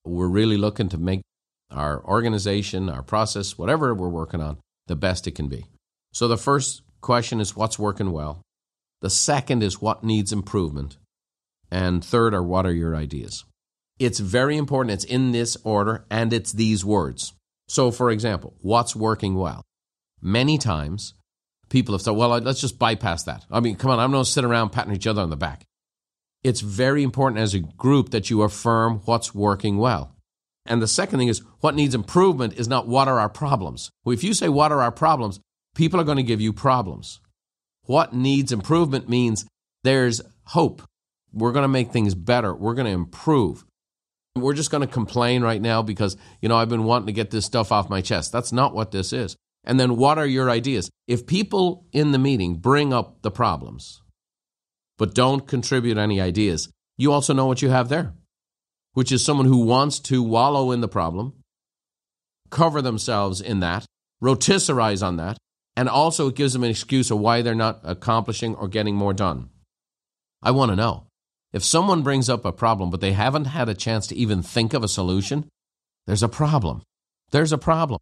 We're 0.04 0.28
really 0.28 0.56
looking 0.56 0.88
to 0.90 0.98
make 0.98 1.22
our 1.70 2.04
organization, 2.04 2.88
our 2.88 3.02
process, 3.02 3.56
whatever 3.56 3.94
we're 3.94 4.08
working 4.08 4.40
on, 4.40 4.58
the 4.86 4.96
best 4.96 5.26
it 5.26 5.32
can 5.32 5.48
be. 5.48 5.66
So 6.12 6.28
the 6.28 6.36
first 6.36 6.82
question 7.00 7.40
is 7.40 7.56
what's 7.56 7.78
working 7.78 8.12
well? 8.12 8.42
The 9.00 9.10
second 9.10 9.62
is 9.62 9.80
what 9.80 10.04
needs 10.04 10.32
improvement? 10.32 10.96
And 11.70 12.04
third 12.04 12.34
are 12.34 12.42
what 12.42 12.66
are 12.66 12.72
your 12.72 12.94
ideas? 12.94 13.44
It's 13.98 14.18
very 14.18 14.56
important. 14.56 14.92
It's 14.92 15.04
in 15.04 15.32
this 15.32 15.56
order 15.64 16.04
and 16.10 16.32
it's 16.32 16.52
these 16.52 16.84
words. 16.84 17.32
So, 17.68 17.90
for 17.90 18.10
example, 18.10 18.54
what's 18.60 18.94
working 18.94 19.34
well? 19.34 19.62
Many 20.20 20.58
times 20.58 21.14
people 21.68 21.94
have 21.94 22.02
thought, 22.02 22.16
well, 22.16 22.30
let's 22.38 22.60
just 22.60 22.78
bypass 22.78 23.24
that. 23.24 23.44
I 23.50 23.60
mean, 23.60 23.76
come 23.76 23.90
on, 23.90 23.98
I'm 23.98 24.10
going 24.10 24.24
to 24.24 24.30
sit 24.30 24.44
around 24.44 24.70
patting 24.70 24.94
each 24.94 25.06
other 25.06 25.22
on 25.22 25.30
the 25.30 25.36
back. 25.36 25.64
It's 26.44 26.60
very 26.60 27.02
important 27.02 27.40
as 27.40 27.54
a 27.54 27.60
group 27.60 28.10
that 28.10 28.30
you 28.30 28.42
affirm 28.42 29.00
what's 29.06 29.34
working 29.34 29.78
well. 29.78 30.14
And 30.66 30.80
the 30.80 30.88
second 30.88 31.18
thing 31.18 31.28
is 31.28 31.42
what 31.60 31.74
needs 31.74 31.94
improvement 31.94 32.54
is 32.54 32.68
not 32.68 32.86
what 32.86 33.08
are 33.08 33.18
our 33.18 33.28
problems. 33.28 33.90
If 34.06 34.22
you 34.22 34.34
say 34.34 34.48
what 34.48 34.70
are 34.70 34.82
our 34.82 34.92
problems, 34.92 35.40
people 35.74 36.00
are 36.00 36.04
going 36.04 36.18
to 36.18 36.22
give 36.22 36.40
you 36.40 36.52
problems. 36.52 37.20
What 37.86 38.14
needs 38.14 38.52
improvement 38.52 39.08
means 39.08 39.46
there's 39.82 40.22
hope. 40.44 40.82
We're 41.32 41.52
going 41.52 41.64
to 41.64 41.68
make 41.68 41.90
things 41.90 42.14
better. 42.14 42.54
We're 42.54 42.74
going 42.74 42.86
to 42.86 42.92
improve. 42.92 43.64
We're 44.36 44.54
just 44.54 44.70
going 44.70 44.86
to 44.86 44.92
complain 44.92 45.42
right 45.42 45.60
now 45.60 45.82
because, 45.82 46.16
you 46.40 46.48
know, 46.48 46.56
I've 46.56 46.68
been 46.68 46.84
wanting 46.84 47.06
to 47.06 47.12
get 47.12 47.30
this 47.30 47.44
stuff 47.44 47.72
off 47.72 47.90
my 47.90 48.00
chest. 48.00 48.32
That's 48.32 48.52
not 48.52 48.74
what 48.74 48.90
this 48.90 49.12
is. 49.12 49.36
And 49.64 49.80
then 49.80 49.96
what 49.96 50.18
are 50.18 50.26
your 50.26 50.50
ideas? 50.50 50.90
If 51.06 51.26
people 51.26 51.86
in 51.92 52.12
the 52.12 52.18
meeting 52.18 52.56
bring 52.56 52.92
up 52.92 53.22
the 53.22 53.30
problems, 53.30 54.02
but 54.98 55.14
don't 55.14 55.46
contribute 55.46 55.98
any 55.98 56.20
ideas, 56.20 56.68
you 56.96 57.12
also 57.12 57.32
know 57.32 57.46
what 57.46 57.62
you 57.62 57.70
have 57.70 57.88
there, 57.88 58.14
which 58.92 59.10
is 59.10 59.24
someone 59.24 59.46
who 59.46 59.64
wants 59.64 59.98
to 59.98 60.22
wallow 60.22 60.70
in 60.70 60.80
the 60.80 60.88
problem, 60.88 61.34
cover 62.50 62.80
themselves 62.80 63.40
in 63.40 63.60
that, 63.60 63.84
rotisserize 64.22 65.04
on 65.04 65.16
that, 65.16 65.36
and 65.76 65.88
also 65.88 66.28
it 66.28 66.36
gives 66.36 66.52
them 66.52 66.64
an 66.64 66.70
excuse 66.70 67.10
of 67.10 67.18
why 67.18 67.42
they're 67.42 67.54
not 67.54 67.80
accomplishing 67.82 68.54
or 68.54 68.68
getting 68.68 68.94
more 68.94 69.12
done. 69.12 69.48
I 70.42 70.52
want 70.52 70.70
to 70.70 70.76
know. 70.76 71.06
If 71.52 71.64
someone 71.64 72.02
brings 72.02 72.28
up 72.28 72.44
a 72.44 72.52
problem, 72.52 72.90
but 72.90 73.00
they 73.00 73.12
haven't 73.12 73.46
had 73.46 73.68
a 73.68 73.74
chance 73.74 74.06
to 74.08 74.16
even 74.16 74.42
think 74.42 74.74
of 74.74 74.82
a 74.82 74.88
solution, 74.88 75.48
there's 76.06 76.22
a 76.22 76.28
problem. 76.28 76.82
There's 77.30 77.52
a 77.52 77.58
problem. 77.58 78.00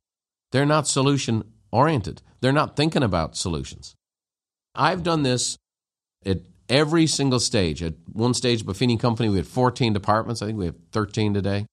They're 0.50 0.66
not 0.66 0.88
solution 0.88 1.44
oriented, 1.70 2.20
they're 2.40 2.52
not 2.52 2.76
thinking 2.76 3.02
about 3.02 3.36
solutions. 3.36 3.94
I've 4.74 5.02
done 5.02 5.22
this 5.22 5.56
at 6.24 6.40
every 6.68 7.06
single 7.06 7.40
stage. 7.40 7.82
At 7.82 7.94
one 8.12 8.34
stage, 8.34 8.64
Buffini 8.64 8.98
Company, 8.98 9.28
we 9.28 9.36
had 9.36 9.46
14 9.46 9.92
departments. 9.92 10.42
I 10.42 10.46
think 10.46 10.58
we 10.58 10.66
have 10.66 10.76
13 10.92 11.34
today. 11.34 11.66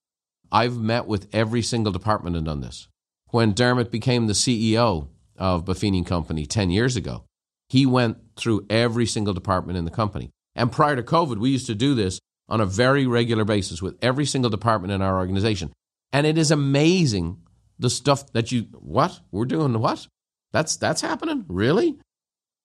I've 0.52 0.78
met 0.78 1.06
with 1.06 1.28
every 1.34 1.62
single 1.62 1.92
department 1.92 2.36
and 2.36 2.46
done 2.46 2.62
this. 2.62 2.88
When 3.32 3.54
Dermot 3.54 3.92
became 3.92 4.28
the 4.28 4.34
CEO 4.34 5.08
of 5.38 5.66
Buffini 5.66 6.06
Company 6.06 6.46
10 6.46 6.72
years 6.72 6.96
ago, 6.96 7.26
he 7.70 7.86
went 7.86 8.18
through 8.36 8.66
every 8.70 9.06
single 9.06 9.34
department 9.34 9.78
in 9.78 9.86
the 9.86 9.92
company. 9.92 10.32
And 10.56 10.72
prior 10.72 10.96
to 10.96 11.04
COVID, 11.04 11.38
we 11.38 11.52
used 11.52 11.68
to 11.68 11.76
do 11.76 11.94
this 11.94 12.20
on 12.48 12.60
a 12.60 12.66
very 12.66 13.06
regular 13.06 13.46
basis 13.46 13.82
with 13.82 13.96
every 14.02 14.26
single 14.26 14.50
department 14.50 14.92
in 14.92 15.02
our 15.02 15.18
organization. 15.18 15.72
And 16.12 16.26
it 16.26 16.38
is 16.38 16.50
amazing 16.50 17.38
the 17.78 17.90
stuff 17.90 18.32
that 18.34 18.52
you 18.52 18.64
what? 18.74 19.20
We're 19.32 19.46
doing 19.46 19.80
what? 19.80 20.08
That's 20.52 20.76
that's 20.76 21.02
happening? 21.02 21.46
Really? 21.48 21.98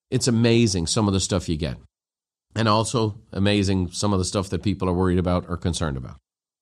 It's 0.09 0.27
amazing 0.27 0.87
some 0.87 1.07
of 1.07 1.13
the 1.13 1.19
stuff 1.19 1.47
you 1.47 1.55
get. 1.57 1.77
And 2.55 2.69
also 2.69 3.19
amazing 3.33 3.91
some 3.91 4.13
of 4.13 4.19
the 4.19 4.25
stuff 4.25 4.49
that 4.49 4.63
people 4.63 4.89
are 4.89 4.93
worried 4.93 5.19
about 5.19 5.45
or 5.49 5.57
concerned 5.57 5.97
about. 5.97 6.17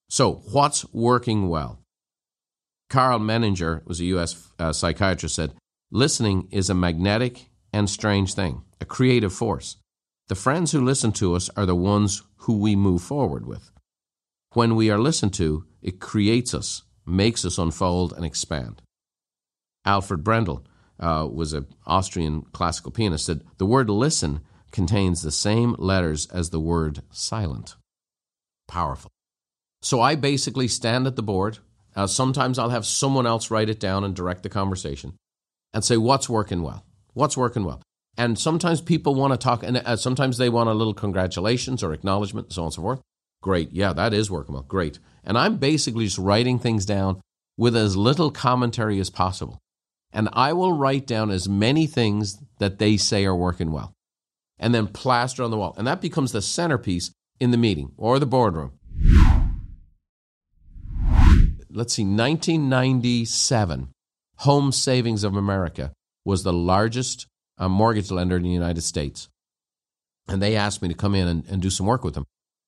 So, 0.09 0.41
what's 0.51 0.91
working 0.93 1.49
well? 1.49 1.79
Karl 2.89 3.19
Menninger 3.19 3.85
was 3.85 3.99
a 3.99 4.05
US 4.05 4.49
uh, 4.59 4.73
psychiatrist 4.73 5.35
said, 5.35 5.53
"Listening 5.91 6.47
is 6.51 6.69
a 6.69 6.75
magnetic 6.75 7.49
and 7.71 7.89
strange 7.89 8.33
thing, 8.33 8.63
a 8.79 8.85
creative 8.85 9.33
force. 9.33 9.77
The 10.29 10.35
friends 10.35 10.71
who 10.71 10.83
listen 10.83 11.11
to 11.13 11.35
us 11.35 11.49
are 11.57 11.65
the 11.65 11.75
ones 11.75 12.23
who 12.37 12.57
we 12.57 12.75
move 12.75 13.01
forward 13.01 13.45
with. 13.45 13.71
When 14.53 14.75
we 14.75 14.89
are 14.89 14.99
listened 14.99 15.33
to, 15.35 15.65
it 15.81 15.99
creates 15.99 16.53
us, 16.53 16.83
makes 17.05 17.43
us 17.43 17.57
unfold 17.57 18.13
and 18.13 18.23
expand. 18.23 18.81
Alfred 19.85 20.23
Brendel 20.23 20.65
uh, 20.99 21.27
was 21.31 21.53
an 21.53 21.67
Austrian 21.85 22.43
classical 22.53 22.91
pianist, 22.91 23.25
said, 23.25 23.43
The 23.57 23.65
word 23.65 23.89
listen 23.89 24.41
contains 24.73 25.21
the 25.21 25.31
same 25.31 25.75
letters 25.77 26.27
as 26.27 26.49
the 26.49 26.59
word 26.59 27.01
silent. 27.11 27.75
Powerful. 28.67 29.11
So 29.81 30.01
I 30.01 30.15
basically 30.15 30.67
stand 30.67 31.07
at 31.07 31.15
the 31.15 31.23
board. 31.23 31.59
Uh, 31.95 32.07
sometimes 32.07 32.59
I'll 32.59 32.71
have 32.71 32.85
someone 32.85 33.27
else 33.27 33.51
write 33.51 33.69
it 33.69 33.79
down 33.79 34.03
and 34.03 34.15
direct 34.15 34.43
the 34.43 34.49
conversation 34.49 35.13
and 35.73 35.85
say, 35.85 35.95
What's 35.95 36.27
working 36.27 36.63
well? 36.63 36.83
What's 37.13 37.37
working 37.37 37.63
well? 37.63 37.81
And 38.17 38.37
sometimes 38.37 38.81
people 38.81 39.15
want 39.15 39.33
to 39.33 39.37
talk, 39.37 39.63
and 39.63 39.77
uh, 39.77 39.95
sometimes 39.95 40.37
they 40.37 40.49
want 40.49 40.69
a 40.69 40.73
little 40.73 40.93
congratulations 40.93 41.83
or 41.83 41.93
acknowledgement, 41.93 42.51
so 42.51 42.63
on 42.63 42.65
and 42.67 42.73
so 42.73 42.81
forth. 42.81 43.01
Great. 43.41 43.71
Yeah, 43.71 43.93
that 43.93 44.13
is 44.13 44.31
working 44.31 44.53
well. 44.53 44.63
Great. 44.63 44.99
And 45.23 45.37
I'm 45.37 45.57
basically 45.57 46.05
just 46.05 46.17
writing 46.17 46.59
things 46.59 46.85
down 46.85 47.21
with 47.57 47.75
as 47.75 47.95
little 47.95 48.31
commentary 48.31 48.99
as 48.99 49.09
possible. 49.09 49.59
and 50.15 50.29
I 50.33 50.53
will 50.53 50.73
write 50.73 51.07
down 51.07 51.31
as 51.31 51.49
many 51.49 51.87
things 51.87 52.37
that 52.59 52.77
they 52.77 52.97
say 52.97 53.25
are 53.25 53.35
working 53.35 53.71
well 53.71 53.93
and 54.59 54.73
then 54.73 54.87
plaster 54.87 55.43
on 55.43 55.51
the 55.51 55.57
wall. 55.57 55.75
And 55.77 55.87
that 55.87 56.01
becomes 56.01 56.31
the 56.31 56.41
centerpiece 56.41 57.11
in 57.39 57.51
the 57.51 57.57
meeting 57.57 57.91
or 57.97 58.19
the 58.19 58.25
boardroom. 58.25 58.73
Let's 61.69 61.93
see, 61.93 62.03
1997, 62.03 63.89
Home 64.37 64.71
Savings 64.71 65.23
of 65.23 65.35
America 65.35 65.91
was 66.23 66.43
the 66.43 66.53
largest 66.53 67.25
uh, 67.57 67.67
mortgage 67.67 68.11
lender 68.11 68.37
in 68.37 68.43
the 68.43 68.49
United 68.49 68.81
States. 68.81 69.27
And 70.27 70.41
they 70.41 70.55
asked 70.55 70.81
me 70.81 70.87
to 70.87 70.93
come 70.93 71.15
in 71.15 71.27
and, 71.27 71.45
and 71.47 71.61
do 71.61 71.69
some 71.69 71.85
work 71.85 72.03
with 72.03 72.13
them. 72.13 72.25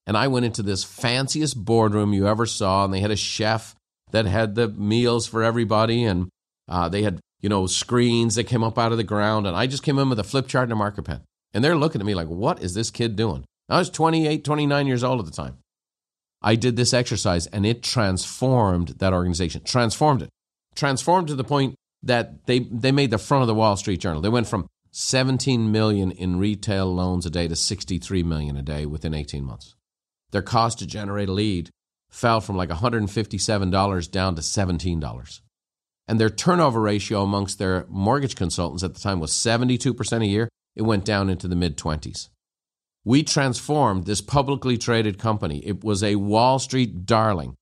And 0.08 0.18
I 0.18 0.27
went 0.27 0.46
into 0.46 0.62
this 0.62 0.84
fanciest 0.84 1.63
boardroom 1.63 2.13
you 2.13 2.27
ever 2.27 2.46
saw, 2.46 2.86
and 2.86 2.94
they 2.94 3.00
had 3.00 3.12
a 3.12 3.15
chef 3.15 3.75
that 4.12 4.25
had 4.25 4.56
the 4.56 4.68
meals 4.70 5.27
for 5.27 5.44
everybody, 5.44 6.04
and 6.04 6.30
uh, 6.68 6.89
they 6.89 7.04
had 7.04 7.20
you 7.42 7.50
know 7.50 7.65
screens 7.68 8.36
that 8.36 8.46
came 8.46 8.63
up 8.63 8.77
out 8.77 8.92
of 8.92 8.98
the 8.98 9.04
ground, 9.04 9.48
and 9.48 9.56
I 9.56 9.68
just 9.68 9.84
came 9.84 9.98
in 9.98 10.10
with 10.10 10.20
a 10.20 10.24
flip 10.24 10.48
chart 10.48 10.65
and 10.65 10.74
a 10.74 10.75
marker 10.75 11.01
pen, 11.01 11.22
and 11.56 11.64
they're 11.64 11.76
looking 11.76 12.02
at 12.02 12.06
me 12.06 12.14
like, 12.14 12.28
"What 12.28 12.62
is 12.62 12.76
this 12.76 12.92
kid 12.92 13.16
doing?" 13.16 13.46
I 13.68 13.80
was 13.80 13.90
28, 13.90 14.44
29 14.44 14.86
years 14.86 15.04
old 15.04 15.20
at 15.20 15.26
the 15.26 15.32
time. 15.32 15.58
I 16.44 16.56
did 16.56 16.76
this 16.76 16.94
exercise, 16.94 17.48
and 17.48 17.66
it 17.66 17.82
transformed 17.82 18.90
that 19.00 19.14
organization, 19.14 19.64
transformed 19.64 20.22
it, 20.22 20.30
transformed 20.76 21.30
to 21.30 21.36
the 21.36 21.44
point 21.44 21.74
that 22.04 22.46
they 22.46 22.60
they 22.60 22.92
made 22.92 23.10
the 23.10 23.18
front 23.18 23.42
of 23.42 23.48
the 23.48 23.56
Wall 23.56 23.76
Street 23.78 24.00
Journal. 24.00 24.22
They 24.22 24.30
went 24.30 24.48
from 24.48 24.68
17 24.92 25.72
million 25.72 26.12
in 26.12 26.40
retail 26.40 26.94
loans 26.94 27.26
a 27.26 27.30
day 27.30 27.48
to 27.50 27.56
63 27.56 28.24
million 28.24 28.56
a 28.56 28.62
day 28.62 28.86
within 28.86 29.14
18 29.14 29.44
months. 29.44 29.76
Their 30.32 30.42
cost 30.42 30.80
to 30.80 30.86
generate 30.86 31.28
a 31.28 31.34
lead 31.34 31.70
fell 32.10 32.40
from 32.40 32.56
like 32.56 32.70
$157 32.70 34.12
down 34.12 34.36
to 34.36 34.42
$17. 34.42 35.42
And 36.08 36.20
their 36.20 36.30
turnover 36.30 36.80
ratio 36.80 37.24
amongst 37.24 37.60
their 37.60 37.86
mortgage 37.90 38.36
consultants 38.36 38.84
at 38.84 38.94
the 38.94 39.02
time 39.02 39.20
was 39.20 39.32
72% 39.32 40.22
a 40.22 40.26
year. 40.26 40.48
It 40.75 40.84
went 40.84 41.05
down 41.05 41.29
into 41.29 41.48
the 41.48 41.55
mid 41.55 41.77
20s. 41.77 42.29
We 43.03 43.24
transformed 43.24 44.05
this 44.05 44.22
publicly 44.22 44.77
traded 44.77 45.20
company. 45.20 45.65
It 45.65 45.84
was 45.84 46.03
a 46.03 46.15
Wall 46.15 46.60
Street 46.60 47.05
darling. 47.05 47.55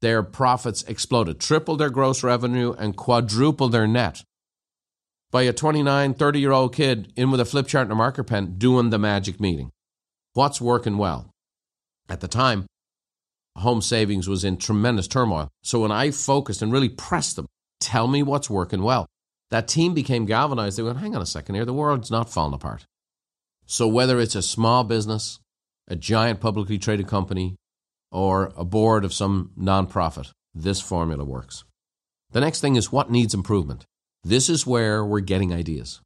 Their 0.00 0.24
profits 0.24 0.82
exploded, 0.82 1.38
tripled 1.38 1.78
their 1.78 1.90
gross 1.90 2.24
revenue, 2.24 2.72
and 2.72 2.96
quadrupled 2.96 3.70
their 3.70 3.86
net 3.86 4.24
by 5.30 5.42
a 5.42 5.52
29, 5.52 6.14
30 6.14 6.40
year 6.40 6.52
old 6.52 6.74
kid 6.74 7.12
in 7.16 7.30
with 7.30 7.40
a 7.40 7.44
flip 7.44 7.66
chart 7.66 7.84
and 7.84 7.92
a 7.92 7.96
marker 7.96 8.24
pen 8.24 8.58
doing 8.58 8.90
the 8.90 8.98
magic 8.98 9.40
meeting. 9.40 9.70
What's 10.34 10.60
working 10.60 10.98
well? 10.98 11.30
At 12.08 12.20
the 12.20 12.28
time, 12.28 12.66
home 13.56 13.80
savings 13.82 14.28
was 14.28 14.44
in 14.44 14.56
tremendous 14.56 15.08
turmoil. 15.08 15.48
So 15.62 15.80
when 15.80 15.92
I 15.92 16.10
focused 16.10 16.62
and 16.62 16.72
really 16.72 16.88
pressed 16.88 17.36
them, 17.36 17.46
tell 17.80 18.08
me 18.08 18.22
what's 18.22 18.50
working 18.50 18.82
well, 18.82 19.06
that 19.52 19.68
team 19.68 19.92
became 19.92 20.24
galvanized. 20.24 20.78
They 20.78 20.82
went, 20.82 20.96
hang 20.96 21.14
on 21.14 21.20
a 21.20 21.26
second 21.26 21.56
here, 21.56 21.66
the 21.66 21.74
world's 21.74 22.10
not 22.10 22.32
falling 22.32 22.54
apart. 22.54 22.86
So 23.66 23.86
whether 23.86 24.18
it's 24.18 24.34
a 24.34 24.40
small 24.40 24.82
business, 24.82 25.40
a 25.86 25.94
giant 25.94 26.40
publicly 26.40 26.78
traded 26.78 27.06
company, 27.06 27.56
or 28.10 28.50
a 28.56 28.64
board 28.64 29.04
of 29.04 29.12
some 29.12 29.50
nonprofit, 29.58 30.30
this 30.54 30.80
formula 30.80 31.22
works. 31.24 31.64
The 32.30 32.40
next 32.40 32.62
thing 32.62 32.76
is 32.76 32.90
what 32.90 33.10
needs 33.10 33.34
improvement. 33.34 33.84
This 34.24 34.48
is 34.48 34.66
where 34.66 35.04
we're 35.04 35.20
getting 35.20 35.52
ideas. 35.52 36.00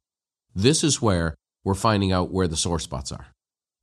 This 0.53 0.83
is 0.83 1.01
where 1.01 1.33
we're 1.63 1.73
finding 1.73 2.11
out 2.11 2.31
where 2.31 2.49
the 2.49 2.57
sore 2.57 2.79
spots 2.79 3.13
are. 3.13 3.27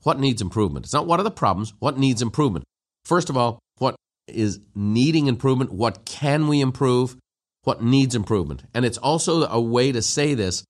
What 0.02 0.20
needs 0.20 0.42
improvement? 0.42 0.84
It's 0.84 0.92
not 0.92 1.06
what 1.06 1.20
are 1.20 1.24
the 1.24 1.30
problems, 1.30 1.72
what 1.78 1.96
needs 1.96 2.20
improvement. 2.20 2.66
First 3.06 3.30
of 3.30 3.36
all, 3.38 3.60
what 3.78 3.96
is 4.28 4.60
needing 4.74 5.26
improvement? 5.26 5.72
What 5.72 6.04
can 6.04 6.48
we 6.48 6.60
improve? 6.60 7.16
What 7.64 7.82
needs 7.82 8.14
improvement? 8.14 8.64
And 8.72 8.84
it's 8.84 8.98
also 8.98 9.44
a 9.44 9.60
way 9.60 9.92
to 9.92 10.02
say 10.02 10.34
this 10.34 10.64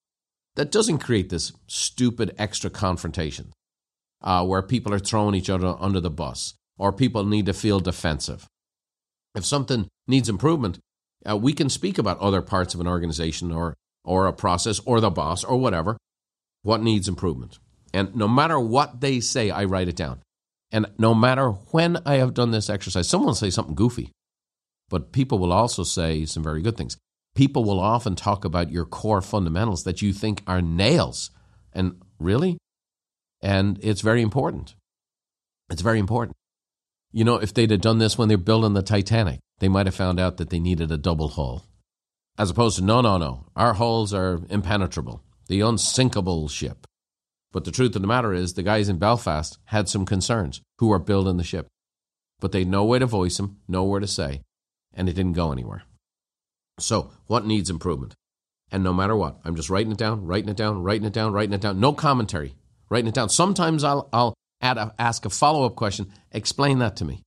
that 0.57 0.71
doesn't 0.73 0.99
create 0.99 1.31
this 1.31 1.53
stupid 1.67 2.35
extra 2.39 2.71
confrontation 2.71 3.53
uh, 4.23 4.45
where 4.47 4.63
people 4.63 4.95
are 4.95 5.01
throwing 5.01 5.35
each 5.35 5.51
other 5.51 5.75
under 5.79 6.01
the 6.01 6.11
bus 6.11 6.55
or 6.79 6.93
people 6.93 7.25
need 7.25 7.47
to 7.47 7.53
feel 7.53 7.81
defensive. 7.81 8.47
If 9.35 9.45
something 9.45 9.89
needs 10.07 10.29
improvement, 10.29 10.79
uh, 11.29 11.37
we 11.37 11.53
can 11.53 11.69
speak 11.69 11.99
about 11.99 12.21
other 12.21 12.43
parts 12.43 12.75
of 12.75 12.81
an 12.81 12.87
organization 12.87 13.51
or, 13.51 13.75
or 14.05 14.27
a 14.27 14.33
process 14.33 14.81
or 14.81 15.01
the 15.01 15.11
boss 15.11 15.43
or 15.43 15.57
whatever. 15.57 15.97
What 16.63 16.83
needs 16.83 17.09
improvement? 17.09 17.59
And 17.93 18.15
no 18.15 18.29
matter 18.29 18.59
what 18.59 19.01
they 19.01 19.21
say, 19.21 19.51
I 19.51 19.65
write 19.65 19.89
it 19.89 19.97
down. 19.97 20.21
And 20.73 20.87
no 20.99 21.15
matter 21.15 21.51
when 21.51 21.99
I 22.05 22.15
have 22.15 22.35
done 22.35 22.51
this 22.51 22.71
exercise, 22.71 23.09
someone 23.09 23.29
will 23.29 23.35
say 23.35 23.51
something 23.51 23.75
goofy, 23.75 24.11
but 24.95 25.11
people 25.11 25.41
will 25.41 25.53
also 25.53 25.83
say 25.83 26.25
some 26.25 26.45
very 26.45 26.63
good 26.63 26.77
things. 26.77 26.97
People 27.35 27.65
will 27.65 27.81
often 27.81 28.15
talk 28.15 28.45
about 28.45 28.71
your 28.71 28.85
core 28.85 29.21
fundamentals 29.21 29.83
that 29.83 30.03
you 30.03 30.13
think 30.13 30.45
are 30.47 30.63
nails. 30.63 31.33
And 31.73 32.01
really? 32.21 32.59
And 33.43 33.77
it's 33.83 34.03
very 34.03 34.23
important. 34.23 34.77
It's 35.69 35.83
very 35.83 35.99
important. 35.99 36.37
You 37.11 37.25
know, 37.25 37.39
if 37.39 37.53
they'd 37.53 37.73
have 37.73 37.81
done 37.81 37.99
this 37.99 38.17
when 38.17 38.29
they're 38.29 38.39
building 38.39 38.75
the 38.75 38.83
Titanic, 38.83 39.41
they 39.59 39.67
might 39.67 39.87
have 39.87 39.97
found 39.97 40.21
out 40.21 40.37
that 40.37 40.51
they 40.51 40.61
needed 40.61 40.93
a 40.93 40.97
double 40.97 41.31
hull. 41.31 41.65
As 42.39 42.51
opposed 42.51 42.77
to, 42.79 42.85
no, 42.85 43.01
no, 43.01 43.19
no, 43.19 43.47
our 43.57 43.75
hulls 43.75 44.15
are 44.15 44.43
impenetrable, 44.49 45.25
the 45.49 45.61
unsinkable 45.61 46.47
ship. 46.47 46.87
But 47.51 47.65
the 47.65 47.73
truth 47.73 47.97
of 47.97 48.03
the 48.03 48.07
matter 48.07 48.33
is, 48.33 48.55
the 48.55 48.63
guys 48.63 48.89
in 48.89 48.99
Belfast 48.99 49.59
had 49.65 49.89
some 49.89 50.07
concerns 50.07 50.61
who 50.79 50.87
were 50.87 51.01
building 51.01 51.37
the 51.37 51.43
ship. 51.43 51.67
But 52.39 52.53
they 52.53 52.65
no 52.65 52.85
way 52.85 53.01
to 53.01 53.07
voice 53.07 53.39
them, 53.39 53.57
nowhere 53.67 53.99
to 53.99 54.07
say, 54.07 54.43
and 54.97 55.09
it 55.09 55.15
didn't 55.15 55.33
go 55.33 55.53
anywhere. 55.53 55.83
So, 56.79 57.11
what 57.27 57.47
needs 57.47 57.71
improvement? 57.71 58.15
And 58.71 58.83
no 58.83 58.93
matter 58.93 59.15
what, 59.15 59.39
I'm 59.45 59.55
just 59.55 59.71
writing 59.71 59.93
it 59.93 59.99
down, 59.99 60.25
writing 60.25 60.49
it 60.49 60.57
down, 60.57 60.83
writing 60.83 61.07
it 61.07 61.13
down, 61.13 61.33
writing 61.33 61.53
it 61.53 61.61
down. 61.61 61.79
No 61.79 61.93
commentary, 61.93 62.55
writing 62.91 63.09
it 63.09 63.15
down. 63.15 63.29
Sometimes 63.29 63.85
I'll, 63.85 64.09
I'll 64.13 64.35
add 64.61 64.79
a, 64.79 64.95
ask 64.99 65.25
a 65.25 65.31
follow 65.31 65.65
up 65.65 65.77
question. 65.77 66.13
Explain 66.33 66.79
that 66.81 66.97
to 66.97 67.05
me. 67.05 67.23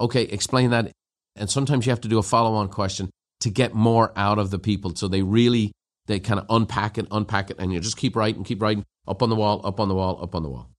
Okay, 0.00 0.22
explain 0.22 0.70
that. 0.70 0.90
And 1.36 1.48
sometimes 1.48 1.86
you 1.86 1.90
have 1.90 2.00
to 2.00 2.08
do 2.08 2.18
a 2.18 2.22
follow 2.22 2.54
on 2.54 2.68
question 2.68 3.10
to 3.40 3.50
get 3.50 3.74
more 3.74 4.12
out 4.16 4.38
of 4.38 4.50
the 4.50 4.58
people 4.58 4.94
so 4.96 5.06
they 5.06 5.22
really 5.22 5.72
they 6.08 6.18
kind 6.18 6.40
of 6.40 6.46
unpack 6.48 6.98
it, 6.98 7.06
unpack 7.10 7.50
it, 7.50 7.58
and 7.58 7.72
you 7.72 7.78
just 7.80 7.98
keep 7.98 8.16
writing, 8.16 8.42
keep 8.42 8.60
writing, 8.60 8.84
up 9.06 9.22
on 9.22 9.28
the 9.28 9.36
wall, 9.36 9.60
up 9.64 9.78
on 9.78 9.88
the 9.88 9.94
wall, 9.94 10.18
up 10.22 10.34
on 10.34 10.42
the 10.42 10.48
wall. 10.48 10.70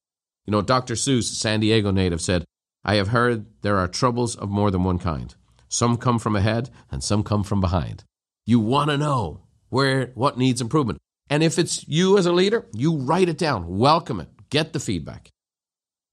You 0.46 0.52
know, 0.52 0.62
Dr. 0.64 0.96
Seuss, 0.96 1.26
San 1.26 1.60
Diego 1.60 1.92
native, 1.92 2.20
said, 2.20 2.44
I 2.84 2.96
have 2.96 3.10
heard 3.10 3.46
there 3.62 3.78
are 3.78 3.88
troubles 3.88 4.36
of 4.36 4.50
more 4.50 4.72
than 4.72 4.84
one 4.84 4.98
kind. 4.98 5.34
Some 5.70 5.98
come 5.98 6.20
from 6.20 6.36
ahead 6.36 6.70
and 6.92 7.04
some 7.04 7.24
come 7.24 7.44
from 7.44 7.62
behind. 7.62 8.04
You 8.46 8.60
want 8.60 8.90
to 8.90 8.98
know 8.98 9.42
where 9.70 10.08
what 10.16 10.38
needs 10.38 10.62
improvement. 10.62 11.00
And 11.30 11.44
if 11.44 11.60
it's 11.60 11.88
you 11.88 12.18
as 12.18 12.26
a 12.26 12.32
leader, 12.32 12.68
you 12.74 12.98
write 12.98 13.30
it 13.30 13.38
down, 13.38 13.78
welcome 13.78 14.20
it, 14.20 14.30
get 14.50 14.74
the 14.74 14.80
feedback. 14.80 15.30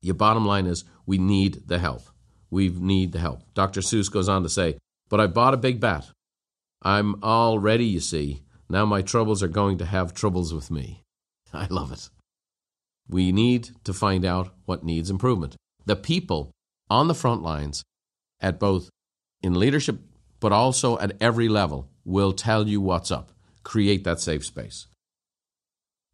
Your 0.03 0.15
bottom 0.15 0.45
line 0.45 0.67
is 0.67 0.85
we 1.07 1.17
need 1.17 1.67
the 1.67 1.79
help. 1.79 2.03
We 2.51 2.69
need 2.69 3.13
the 3.13 3.19
help. 3.19 3.43
Dr. 3.55 3.81
Seuss 3.81 4.13
goes 4.13 4.29
on 4.29 4.43
to 4.43 4.49
say, 4.49 4.77
But 5.09 5.21
I 5.21 5.27
bought 5.27 5.55
a 5.55 5.59
big 5.59 5.81
bat. 5.81 6.07
I'm 6.83 7.17
all 7.23 7.59
ready, 7.59 7.87
you 7.87 8.01
see, 8.01 8.43
now 8.69 8.85
my 8.85 9.01
troubles 9.03 9.43
are 9.43 9.49
going 9.49 9.79
to 9.79 9.87
have 9.87 10.13
troubles 10.13 10.53
with 10.53 10.71
me. 10.71 11.03
I 11.53 11.67
love 11.71 11.93
it. 11.93 12.11
We 13.09 13.33
need 13.33 13.71
to 13.85 13.95
find 13.95 14.25
out 14.25 14.51
what 14.67 14.85
needs 14.85 15.11
improvement. 15.11 15.57
The 15.87 15.97
people 15.97 16.51
on 16.91 17.09
the 17.09 17.15
front 17.15 17.43
lines, 17.43 17.83
at 18.41 18.61
both 18.61 18.91
in 19.43 19.55
leadership 19.55 19.99
but 20.41 20.53
also 20.53 20.99
at 20.99 21.17
every 21.21 21.49
level, 21.49 21.89
will 22.05 22.33
tell 22.33 22.69
you 22.69 22.81
what's 22.81 23.11
up. 23.11 23.33
Create 23.63 24.05
that 24.05 24.21
safe 24.21 24.45
space. 24.45 24.87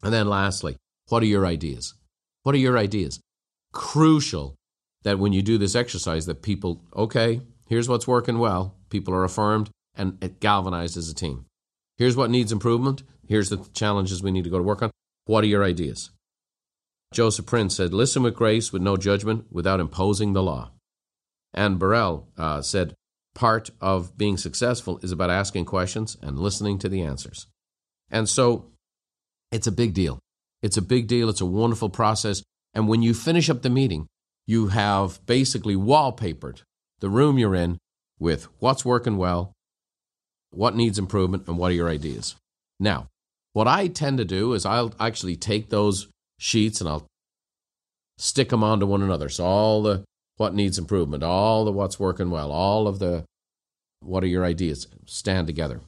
And 0.01 0.13
then 0.13 0.27
lastly, 0.27 0.77
what 1.09 1.23
are 1.23 1.27
your 1.27 1.45
ideas? 1.45 1.93
What 2.43 2.55
are 2.55 2.59
your 2.59 2.77
ideas? 2.77 3.19
Crucial 3.73 4.55
that 5.03 5.19
when 5.19 5.33
you 5.33 5.41
do 5.41 5.57
this 5.57 5.75
exercise 5.75 6.25
that 6.25 6.41
people, 6.41 6.83
okay, 6.95 7.41
here's 7.67 7.89
what's 7.89 8.07
working 8.07 8.39
well, 8.39 8.75
people 8.89 9.13
are 9.13 9.23
affirmed 9.23 9.69
and 9.95 10.39
galvanized 10.39 10.97
as 10.97 11.09
a 11.09 11.15
team. 11.15 11.45
Here's 11.97 12.15
what 12.15 12.31
needs 12.31 12.51
improvement. 12.51 13.03
Here's 13.27 13.49
the 13.49 13.67
challenges 13.73 14.23
we 14.23 14.31
need 14.31 14.43
to 14.45 14.49
go 14.49 14.57
to 14.57 14.63
work 14.63 14.81
on. 14.81 14.91
What 15.25 15.43
are 15.43 15.47
your 15.47 15.63
ideas? 15.63 16.09
Joseph 17.13 17.45
Prince 17.45 17.75
said, 17.75 17.93
Listen 17.93 18.23
with 18.23 18.33
grace, 18.33 18.73
with 18.73 18.81
no 18.81 18.97
judgment, 18.97 19.45
without 19.51 19.79
imposing 19.79 20.33
the 20.33 20.41
law. 20.41 20.71
And 21.53 21.77
Burrell 21.77 22.27
uh, 22.35 22.63
said, 22.63 22.95
Part 23.35 23.71
of 23.81 24.17
being 24.17 24.37
successful 24.37 24.99
is 25.01 25.11
about 25.11 25.29
asking 25.29 25.65
questions 25.65 26.17
and 26.21 26.37
listening 26.37 26.77
to 26.79 26.89
the 26.89 27.01
answers. 27.01 27.47
And 28.11 28.29
so 28.29 28.71
it's 29.51 29.67
a 29.67 29.71
big 29.71 29.93
deal. 29.93 30.19
It's 30.61 30.77
a 30.77 30.81
big 30.81 31.07
deal. 31.07 31.29
It's 31.29 31.41
a 31.41 31.45
wonderful 31.45 31.89
process. 31.89 32.43
And 32.73 32.87
when 32.87 33.01
you 33.01 33.13
finish 33.13 33.49
up 33.49 33.61
the 33.61 33.69
meeting, 33.69 34.07
you 34.45 34.67
have 34.67 35.25
basically 35.25 35.75
wallpapered 35.75 36.61
the 36.99 37.09
room 37.09 37.37
you're 37.37 37.55
in 37.55 37.77
with 38.19 38.47
what's 38.59 38.85
working 38.85 39.17
well, 39.17 39.53
what 40.51 40.75
needs 40.75 40.99
improvement, 40.99 41.47
and 41.47 41.57
what 41.57 41.71
are 41.71 41.75
your 41.75 41.89
ideas. 41.89 42.35
Now, 42.79 43.07
what 43.53 43.67
I 43.67 43.87
tend 43.87 44.17
to 44.17 44.25
do 44.25 44.53
is 44.53 44.65
I'll 44.65 44.93
actually 44.99 45.35
take 45.35 45.69
those 45.69 46.07
sheets 46.39 46.81
and 46.81 46.89
I'll 46.89 47.05
stick 48.17 48.49
them 48.49 48.63
onto 48.63 48.85
one 48.85 49.01
another. 49.01 49.29
So 49.29 49.45
all 49.45 49.81
the 49.81 50.03
what 50.37 50.53
needs 50.53 50.77
improvement, 50.77 51.23
all 51.23 51.65
the 51.65 51.71
what's 51.71 51.99
working 51.99 52.29
well, 52.29 52.51
all 52.51 52.87
of 52.87 52.99
the 52.99 53.25
what 53.99 54.23
are 54.23 54.27
your 54.27 54.43
ideas 54.43 54.87
stand 55.05 55.47
together. 55.47 55.81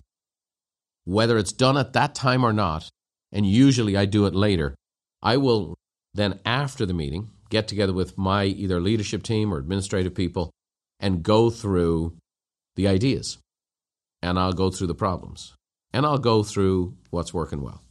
whether 1.05 1.37
it's 1.37 1.53
done 1.53 1.77
at 1.77 1.93
that 1.93 2.13
time 2.13 2.43
or 2.43 2.51
not, 2.51 2.89
and 3.31 3.45
usually 3.45 3.95
I 3.95 4.05
do 4.05 4.25
it 4.25 4.35
later, 4.35 4.75
I 5.21 5.37
will 5.37 5.75
then, 6.13 6.39
after 6.45 6.85
the 6.85 6.93
meeting, 6.93 7.29
get 7.49 7.67
together 7.67 7.93
with 7.93 8.17
my 8.17 8.45
either 8.45 8.81
leadership 8.81 9.23
team 9.23 9.53
or 9.53 9.57
administrative 9.57 10.15
people 10.15 10.51
and 10.99 11.23
go 11.23 11.49
through 11.49 12.17
the 12.75 12.87
ideas. 12.87 13.37
And 14.21 14.39
I'll 14.39 14.53
go 14.53 14.71
through 14.71 14.87
the 14.87 14.95
problems. 14.95 15.53
And 15.93 16.05
I'll 16.05 16.17
go 16.17 16.43
through 16.43 16.95
what's 17.11 17.33
working 17.33 17.61
well. 17.61 17.81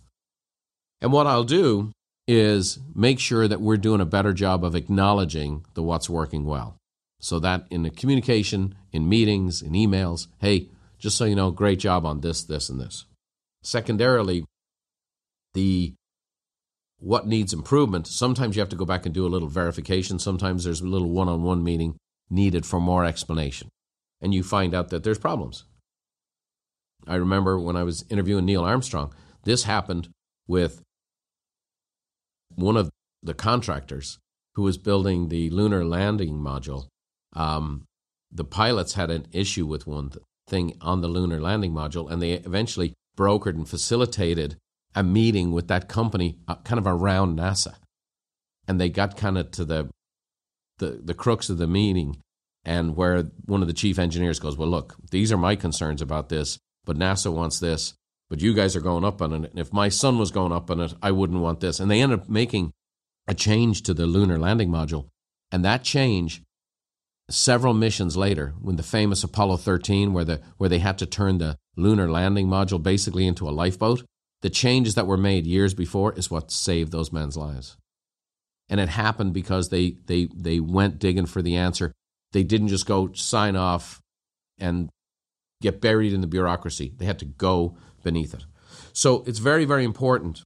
And 1.01 1.12
what 1.12 1.27
I'll 1.27 1.45
do 1.45 1.93
is 2.27 2.79
make 2.95 3.21
sure 3.21 3.47
that 3.47 3.61
we're 3.61 3.77
doing 3.77 4.01
a 4.01 4.07
better 4.07 4.33
job 4.33 4.65
of 4.65 4.75
acknowledging 4.75 5.65
the 5.75 5.83
what's 5.83 6.09
working 6.09 6.45
well. 6.45 6.77
So 7.21 7.39
that 7.41 7.67
in 7.71 7.83
the 7.83 7.91
communication, 7.91 8.75
in 8.93 9.09
meetings, 9.09 9.63
in 9.63 9.73
emails, 9.73 10.27
hey, 10.39 10.69
just 10.99 11.17
so 11.17 11.25
you 11.25 11.35
know, 11.35 11.51
great 11.51 11.79
job 11.79 12.07
on 12.07 12.21
this, 12.21 12.43
this, 12.43 12.69
and 12.69 12.81
this. 12.81 13.05
Secondarily, 13.63 14.45
the 15.55 15.95
what 16.99 17.27
needs 17.27 17.53
improvement, 17.53 18.07
sometimes 18.07 18.57
you 18.57 18.61
have 18.61 18.69
to 18.71 18.77
go 18.77 18.87
back 18.87 19.05
and 19.05 19.15
do 19.15 19.27
a 19.27 19.29
little 19.29 19.49
verification. 19.49 20.19
Sometimes 20.19 20.65
there's 20.65 20.81
a 20.81 20.87
little 20.87 21.11
one 21.11 21.29
on 21.29 21.43
one 21.43 21.63
meeting 21.63 21.97
needed 22.31 22.65
for 22.65 22.81
more 22.81 23.05
explanation. 23.05 23.69
And 24.23 24.33
you 24.33 24.43
find 24.43 24.75
out 24.75 24.89
that 24.89 25.05
there's 25.05 25.19
problems. 25.19 25.65
I 27.07 27.17
remember 27.17 27.59
when 27.59 27.77
I 27.77 27.83
was 27.83 28.05
interviewing 28.09 28.47
Neil 28.47 28.65
Armstrong, 28.65 29.13
this 29.45 29.65
happened 29.65 30.09
with 30.47 30.83
one 32.57 32.77
of 32.77 32.90
the 33.23 33.35
contractors 33.35 34.19
who 34.55 34.62
was 34.62 34.79
building 34.79 35.29
the 35.29 35.51
lunar 35.51 35.85
landing 35.85 36.35
module. 36.35 36.87
Um, 37.35 37.85
the 38.31 38.45
pilots 38.45 38.95
had 38.95 39.11
an 39.11 39.27
issue 39.33 39.67
with 39.67 39.87
one 39.87 40.12
thing 40.49 40.77
on 40.81 41.01
the 41.01 41.09
lunar 41.09 41.40
landing 41.40 41.73
module, 41.73 42.11
and 42.11 42.21
they 42.21 42.33
eventually 42.33 42.95
brokered 43.17 43.55
and 43.55 43.69
facilitated 43.69 44.57
a 44.95 45.03
meeting 45.03 45.53
with 45.53 45.69
that 45.69 45.88
company 45.88 46.38
uh, 46.47 46.57
kind 46.57 46.79
of 46.79 46.87
around 46.87 47.38
NASA. 47.38 47.75
And 48.67 48.81
they 48.81 48.88
got 48.88 49.17
kind 49.17 49.37
of 49.38 49.51
to 49.53 49.64
the, 49.64 49.90
the, 50.79 51.01
the 51.05 51.14
crux 51.14 51.51
of 51.51 51.59
the 51.59 51.67
meeting 51.67 52.19
and 52.64 52.97
where 52.97 53.25
one 53.45 53.61
of 53.61 53.69
the 53.69 53.75
chief 53.75 53.99
engineers 53.99 54.38
goes, 54.38 54.57
Well, 54.57 54.69
look, 54.69 54.97
these 55.11 55.33
are 55.33 55.37
my 55.37 55.57
concerns 55.57 56.01
about 56.01 56.29
this, 56.29 56.59
but 56.85 56.97
NASA 56.97 57.33
wants 57.33 57.59
this, 57.59 57.95
but 58.35 58.42
you 58.42 58.53
guys 58.53 58.75
are 58.75 58.81
going 58.81 59.05
up 59.05 59.23
on 59.23 59.33
it. 59.33 59.53
And 59.53 59.61
if 59.61 59.73
my 59.73 59.88
son 59.88 60.18
was 60.18 60.33
going 60.33 60.51
up 60.51 60.68
on 60.68 60.81
it, 60.81 60.92
I 61.01 61.12
wouldn't 61.12 61.38
want 61.38 61.61
this. 61.61 61.79
And 61.79 61.88
they 61.88 62.01
ended 62.01 62.18
up 62.18 62.29
making 62.29 62.73
a 63.29 63.33
change 63.33 63.85
to 63.85 63.94
the 63.94 64.07
lunar 64.07 64.40
landing 64.40 64.70
module. 64.70 65.07
And 65.53 65.64
that 65.64 65.85
change, 65.85 66.42
several 67.31 67.75
missions 67.75 68.16
later, 68.16 68.53
when 68.61 68.75
the 68.75 68.83
famous 68.83 69.23
Apollo 69.23 69.59
13, 69.59 70.12
where, 70.12 70.25
the, 70.25 70.40
where 70.57 70.68
they 70.68 70.81
had 70.81 70.99
to 70.99 71.07
turn 71.07 71.38
the 71.38 71.57
lunar 71.77 72.11
landing 72.11 72.49
module 72.49 72.83
basically 72.83 73.25
into 73.25 73.49
a 73.49 73.55
lifeboat, 73.55 74.05
the 74.42 74.51
changes 74.51 74.97
that 74.97 75.07
were 75.07 75.16
made 75.16 75.47
years 75.47 75.73
before 75.73 76.12
is 76.14 76.29
what 76.29 76.51
saved 76.51 76.90
those 76.90 77.12
men's 77.12 77.37
lives. 77.37 77.77
And 78.68 78.81
it 78.81 78.88
happened 78.88 79.33
because 79.33 79.68
they, 79.68 79.99
they, 80.07 80.29
they 80.35 80.59
went 80.59 80.99
digging 80.99 81.27
for 81.27 81.40
the 81.40 81.55
answer. 81.55 81.92
They 82.33 82.42
didn't 82.42 82.66
just 82.66 82.87
go 82.87 83.12
sign 83.12 83.55
off 83.55 84.01
and 84.59 84.90
get 85.62 85.81
buried 85.81 86.12
in 86.12 86.20
the 86.20 86.27
bureaucracy. 86.27 86.92
They 86.97 87.05
had 87.05 87.20
to 87.20 87.27
go 87.27 87.77
beneath 88.05 88.35
it. 88.35 88.45
So 88.93 89.25
it's 89.27 89.40
very, 89.40 89.64
very 89.64 89.85
important 89.85 90.43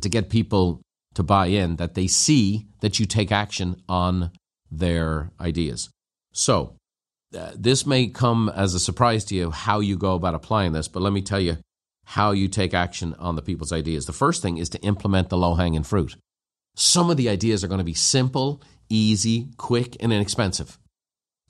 to 0.00 0.08
get 0.08 0.28
people 0.28 0.82
to 1.14 1.22
buy 1.22 1.46
in 1.46 1.76
that 1.76 1.94
they 1.94 2.06
see 2.06 2.66
that 2.80 3.00
you 3.00 3.06
take 3.06 3.32
action 3.32 3.82
on 3.88 4.30
their 4.70 5.30
ideas. 5.40 5.88
So 6.32 6.76
uh, 7.36 7.52
this 7.56 7.86
may 7.86 8.08
come 8.08 8.50
as 8.54 8.74
a 8.74 8.80
surprise 8.80 9.24
to 9.26 9.34
you 9.34 9.50
how 9.50 9.80
you 9.80 9.96
go 9.96 10.14
about 10.14 10.34
applying 10.34 10.72
this, 10.72 10.88
but 10.88 11.02
let 11.02 11.14
me 11.14 11.22
tell 11.22 11.40
you 11.40 11.56
how 12.04 12.32
you 12.32 12.48
take 12.48 12.74
action 12.74 13.14
on 13.18 13.34
the 13.34 13.42
people's 13.42 13.72
ideas. 13.72 14.06
The 14.06 14.12
first 14.12 14.42
thing 14.42 14.58
is 14.58 14.68
to 14.70 14.80
implement 14.82 15.28
the 15.28 15.38
low 15.38 15.54
hanging 15.54 15.82
fruit. 15.82 16.16
Some 16.74 17.10
of 17.10 17.16
the 17.16 17.28
ideas 17.28 17.64
are 17.64 17.68
going 17.68 17.78
to 17.78 17.84
be 17.84 17.94
simple, 17.94 18.62
easy, 18.88 19.48
quick, 19.56 19.96
and 20.00 20.12
inexpensive. 20.12 20.78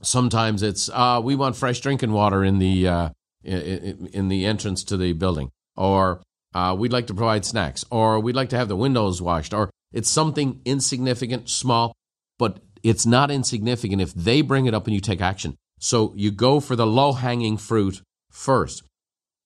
Sometimes 0.00 0.62
it's 0.62 0.88
uh, 0.92 1.20
we 1.22 1.35
want 1.35 1.57
fresh 1.57 1.81
drinking 1.81 2.12
water 2.12 2.44
in 2.44 2.59
the 2.59 2.88
uh, 2.88 3.09
in, 3.46 4.28
the 4.28 4.44
entrance 4.44 4.85
to 4.85 4.96
the 4.96 5.12
building, 5.12 5.50
or 5.76 6.22
uh, 6.54 6.74
we'd 6.78 6.92
like 6.92 7.06
to 7.06 7.14
provide 7.14 7.44
snacks, 7.44 7.85
or 7.90 8.20
we'd 8.20 8.37
like 8.37 8.50
to 8.50 8.59
have 8.59 8.68
the 8.68 8.76
windows 8.76 9.22
washed, 9.22 9.54
or 9.54 9.70
it's 9.92 10.11
something 10.11 10.61
insignificant, 10.64 11.48
small, 11.48 11.94
but 12.38 12.61
it's 12.82 13.06
not 13.06 13.30
insignificant 13.30 14.02
if 14.02 14.12
they 14.14 14.42
bring 14.42 14.66
it 14.66 14.74
up 14.74 14.87
and 14.87 14.94
you 14.94 15.00
take 15.00 15.20
action. 15.20 15.56
So 15.78 16.12
you 16.16 16.30
go 16.30 16.61
for 16.61 16.76
the 16.76 16.87
low 16.87 17.12
hanging 17.12 17.56
fruit 17.56 18.02
first 18.30 18.82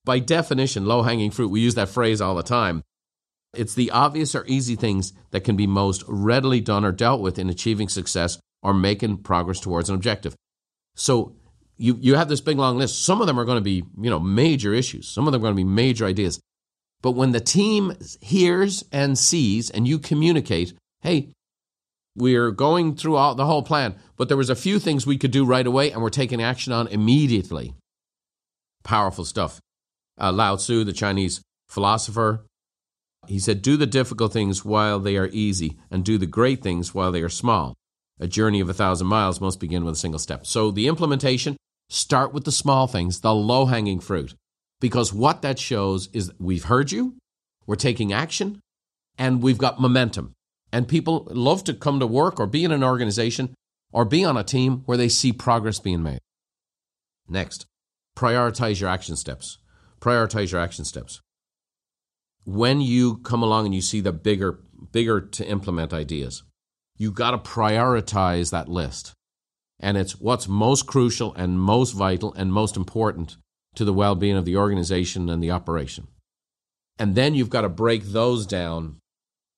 by 0.03 0.19
definition, 0.19 0.85
low 0.85 1.03
hanging 1.03 1.31
fruit, 1.31 1.49
we 1.49 1.61
use 1.61 1.75
that 1.75 1.89
phrase 1.89 2.21
all 2.21 2.35
the 2.35 2.43
time. 2.43 2.83
It's 3.53 3.75
the 3.75 3.91
obvious 3.91 4.33
or 4.33 4.45
easy 4.47 4.75
things 4.75 5.13
that 5.31 5.43
can 5.43 5.55
be 5.55 5.67
most 5.67 6.03
readily 6.07 6.61
done 6.61 6.85
or 6.85 6.91
dealt 6.91 7.21
with 7.21 7.37
in 7.37 7.49
achieving 7.49 7.89
success 7.89 8.39
or 8.63 8.73
making 8.73 9.17
progress 9.17 9.59
towards 9.59 9.89
an 9.89 9.95
objective. 9.95 10.35
So 10.95 11.35
you, 11.81 11.97
you 11.99 12.15
have 12.15 12.29
this 12.29 12.41
big 12.41 12.57
long 12.57 12.77
list. 12.77 13.03
Some 13.03 13.21
of 13.21 13.27
them 13.27 13.39
are 13.39 13.45
going 13.45 13.57
to 13.57 13.61
be, 13.63 13.83
you 13.99 14.09
know, 14.09 14.19
major 14.19 14.73
issues. 14.73 15.07
Some 15.07 15.27
of 15.27 15.33
them 15.33 15.41
are 15.41 15.45
going 15.45 15.55
to 15.55 15.63
be 15.63 15.63
major 15.63 16.05
ideas. 16.05 16.39
But 17.01 17.11
when 17.11 17.31
the 17.31 17.39
team 17.39 17.93
hears 18.21 18.83
and 18.91 19.17
sees 19.17 19.69
and 19.71 19.87
you 19.87 19.97
communicate, 19.97 20.73
hey, 21.01 21.29
we're 22.15 22.51
going 22.51 22.95
through 22.95 23.15
all, 23.15 23.33
the 23.33 23.45
whole 23.45 23.63
plan, 23.63 23.95
but 24.17 24.27
there 24.27 24.37
was 24.37 24.49
a 24.49 24.55
few 24.55 24.77
things 24.77 25.07
we 25.07 25.17
could 25.17 25.31
do 25.31 25.45
right 25.45 25.65
away 25.65 25.91
and 25.91 26.01
we're 26.01 26.09
taking 26.09 26.41
action 26.41 26.71
on 26.71 26.87
immediately. 26.87 27.73
Powerful 28.83 29.25
stuff 29.25 29.59
uh, 30.19 30.31
Lao 30.31 30.55
Tzu, 30.55 30.83
the 30.83 30.93
Chinese 30.93 31.41
philosopher. 31.67 32.45
He 33.27 33.39
said, 33.39 33.61
Do 33.61 33.77
the 33.77 33.87
difficult 33.87 34.33
things 34.33 34.63
while 34.63 34.99
they 34.99 35.17
are 35.17 35.29
easy, 35.31 35.77
and 35.89 36.05
do 36.05 36.17
the 36.17 36.25
great 36.25 36.61
things 36.61 36.93
while 36.93 37.11
they 37.11 37.21
are 37.21 37.29
small. 37.29 37.75
A 38.19 38.27
journey 38.27 38.59
of 38.59 38.69
a 38.69 38.73
thousand 38.73 39.07
miles 39.07 39.41
must 39.41 39.59
begin 39.59 39.83
with 39.83 39.95
a 39.95 39.97
single 39.97 40.19
step. 40.19 40.45
So 40.45 40.69
the 40.69 40.87
implementation, 40.87 41.57
start 41.91 42.33
with 42.33 42.45
the 42.45 42.51
small 42.51 42.87
things, 42.87 43.21
the 43.21 43.33
low 43.33 43.65
hanging 43.65 43.99
fruit. 43.99 44.35
Because 44.79 45.13
what 45.13 45.41
that 45.43 45.59
shows 45.59 46.09
is 46.13 46.31
we've 46.39 46.65
heard 46.65 46.91
you, 46.91 47.15
we're 47.67 47.75
taking 47.75 48.11
action, 48.11 48.59
and 49.17 49.41
we've 49.41 49.57
got 49.57 49.79
momentum. 49.79 50.33
And 50.71 50.87
people 50.87 51.27
love 51.29 51.63
to 51.65 51.73
come 51.73 51.99
to 51.99 52.07
work 52.07 52.39
or 52.39 52.47
be 52.47 52.63
in 52.63 52.71
an 52.71 52.83
organization 52.83 53.53
or 53.91 54.05
be 54.05 54.23
on 54.23 54.37
a 54.37 54.43
team 54.43 54.83
where 54.85 54.97
they 54.97 55.09
see 55.09 55.33
progress 55.33 55.79
being 55.79 56.01
made. 56.01 56.19
Next, 57.27 57.65
prioritize 58.17 58.79
your 58.79 58.89
action 58.89 59.15
steps 59.15 59.57
prioritize 60.01 60.51
your 60.51 60.59
action 60.59 60.83
steps. 60.83 61.21
When 62.43 62.81
you 62.81 63.17
come 63.17 63.43
along 63.43 63.67
and 63.67 63.75
you 63.75 63.81
see 63.81 64.01
the 64.01 64.11
bigger, 64.11 64.59
bigger 64.91 65.21
to 65.21 65.47
implement 65.47 65.93
ideas, 65.93 66.43
you've 66.97 67.13
got 67.13 67.31
to 67.31 67.37
prioritize 67.37 68.49
that 68.49 68.67
list. 68.67 69.13
And 69.81 69.97
it's 69.97 70.13
what's 70.21 70.47
most 70.47 70.85
crucial 70.85 71.33
and 71.33 71.59
most 71.59 71.91
vital 71.91 72.33
and 72.35 72.53
most 72.53 72.77
important 72.77 73.35
to 73.75 73.83
the 73.83 73.93
well 73.93 74.15
being 74.15 74.37
of 74.37 74.45
the 74.45 74.55
organization 74.55 75.29
and 75.29 75.43
the 75.43 75.51
operation. 75.51 76.07
And 76.99 77.15
then 77.15 77.33
you've 77.33 77.49
got 77.49 77.61
to 77.61 77.69
break 77.69 78.03
those 78.03 78.45
down 78.45 78.97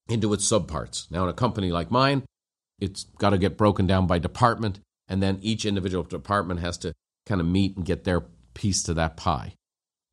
into 0.08 0.34
its 0.34 0.50
subparts. 0.50 1.12
Now, 1.12 1.24
in 1.24 1.30
a 1.30 1.34
company 1.34 1.72
like 1.72 1.92
mine, 1.92 2.24
it's 2.80 3.04
got 3.18 3.32
to 3.32 3.38
get 3.38 3.58
broken 3.58 3.86
down 3.86 4.08
by 4.08 4.20
department, 4.20 4.80
and 5.08 5.22
then 5.22 5.40
each 5.42 5.66
individual 5.66 6.04
department 6.04 6.62
has 6.62 6.78
to 6.80 6.94
kind 7.26 7.42
of 7.42 7.48
meet 7.48 7.76
and 7.76 7.86
get 7.86 8.04
their 8.04 8.22
piece 8.54 8.82
to 8.84 8.94
that 8.94 9.18
pie. 9.18 9.56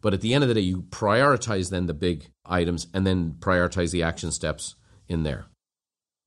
But 0.01 0.15
at 0.15 0.23
the 0.23 0.35
end 0.35 0.45
of 0.45 0.49
the 0.49 0.55
day, 0.55 0.61
you 0.61 0.83
prioritize 0.83 1.71
then 1.71 1.87
the 1.87 1.95
big 1.95 2.31
items 2.45 2.87
and 2.95 3.07
then 3.07 3.37
prioritize 3.39 3.93
the 3.93 4.03
action 4.03 4.33
steps 4.33 4.75
in 5.09 5.23
there. 5.23 5.47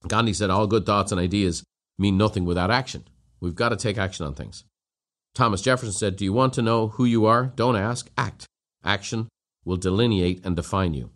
Gandhi 0.08 0.34
said, 0.34 0.50
All 0.50 0.68
good 0.68 0.86
thoughts 0.86 1.12
and 1.12 1.20
ideas 1.20 1.64
mean 1.98 2.18
nothing 2.18 2.46
without 2.46 2.72
action. 2.72 3.06
We've 3.44 3.54
got 3.54 3.70
to 3.70 3.76
take 3.76 3.98
action 3.98 4.26
on 4.26 4.36
things. 4.36 4.64
Thomas 5.36 5.62
Jefferson 5.62 5.92
said, 5.92 6.16
Do 6.16 6.24
you 6.24 6.32
want 6.32 6.54
to 6.54 6.62
know 6.62 6.88
who 6.88 7.04
you 7.04 7.26
are? 7.26 7.48
Don't 7.58 7.76
ask, 7.76 8.10
act. 8.18 8.46
Action 8.86 9.28
will 9.66 9.76
delineate 9.76 10.46
and 10.46 10.56
define 10.56 10.94
you. 10.94 11.10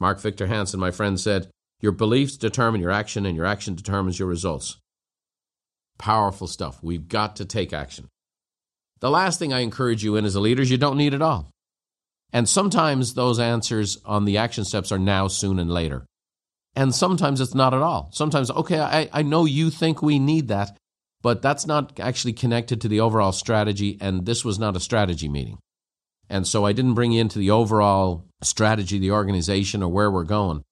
Mark 0.00 0.18
Victor 0.18 0.48
Hansen, 0.48 0.80
my 0.80 0.90
friend, 0.90 1.20
said, 1.20 1.46
Your 1.80 1.92
beliefs 1.92 2.36
determine 2.36 2.80
your 2.80 2.90
action, 2.90 3.24
and 3.24 3.36
your 3.36 3.46
action 3.46 3.76
determines 3.76 4.18
your 4.18 4.26
results. 4.26 4.78
Powerful 5.98 6.48
stuff. 6.48 6.82
We've 6.82 7.06
got 7.06 7.36
to 7.36 7.44
take 7.44 7.72
action. 7.72 8.08
The 8.98 9.10
last 9.10 9.38
thing 9.38 9.52
I 9.52 9.60
encourage 9.60 10.02
you 10.02 10.16
in 10.16 10.24
as 10.24 10.34
a 10.34 10.40
leader 10.40 10.62
is 10.62 10.72
you 10.72 10.78
don't 10.78 10.98
need 10.98 11.14
it 11.14 11.22
all. 11.22 11.48
And 12.32 12.48
sometimes 12.48 13.14
those 13.14 13.38
answers 13.38 13.98
on 14.04 14.24
the 14.24 14.38
action 14.38 14.64
steps 14.64 14.90
are 14.90 14.98
now, 14.98 15.28
soon, 15.28 15.60
and 15.60 15.70
later. 15.70 16.06
And 16.74 16.92
sometimes 16.92 17.40
it's 17.40 17.54
not 17.54 17.72
at 17.72 17.82
all. 17.82 18.10
Sometimes, 18.12 18.50
okay, 18.50 18.80
I, 18.80 19.08
I 19.12 19.22
know 19.22 19.44
you 19.44 19.70
think 19.70 20.02
we 20.02 20.18
need 20.18 20.48
that, 20.48 20.76
but 21.22 21.42
that's 21.42 21.66
not 21.66 21.98
actually 21.98 22.32
connected 22.32 22.80
to 22.80 22.88
the 22.88 23.00
overall 23.00 23.32
strategy, 23.32 23.98
and 24.00 24.26
this 24.26 24.44
was 24.44 24.58
not 24.58 24.76
a 24.76 24.80
strategy 24.80 25.28
meeting. 25.28 25.58
And 26.30 26.46
so 26.46 26.66
I 26.66 26.72
didn't 26.72 26.94
bring 26.94 27.12
you 27.12 27.20
into 27.20 27.38
the 27.38 27.50
overall 27.50 28.26
strategy, 28.42 28.98
the 28.98 29.12
organization, 29.12 29.82
or 29.82 29.88
where 29.88 30.10
we're 30.10 30.24
going. 30.24 30.62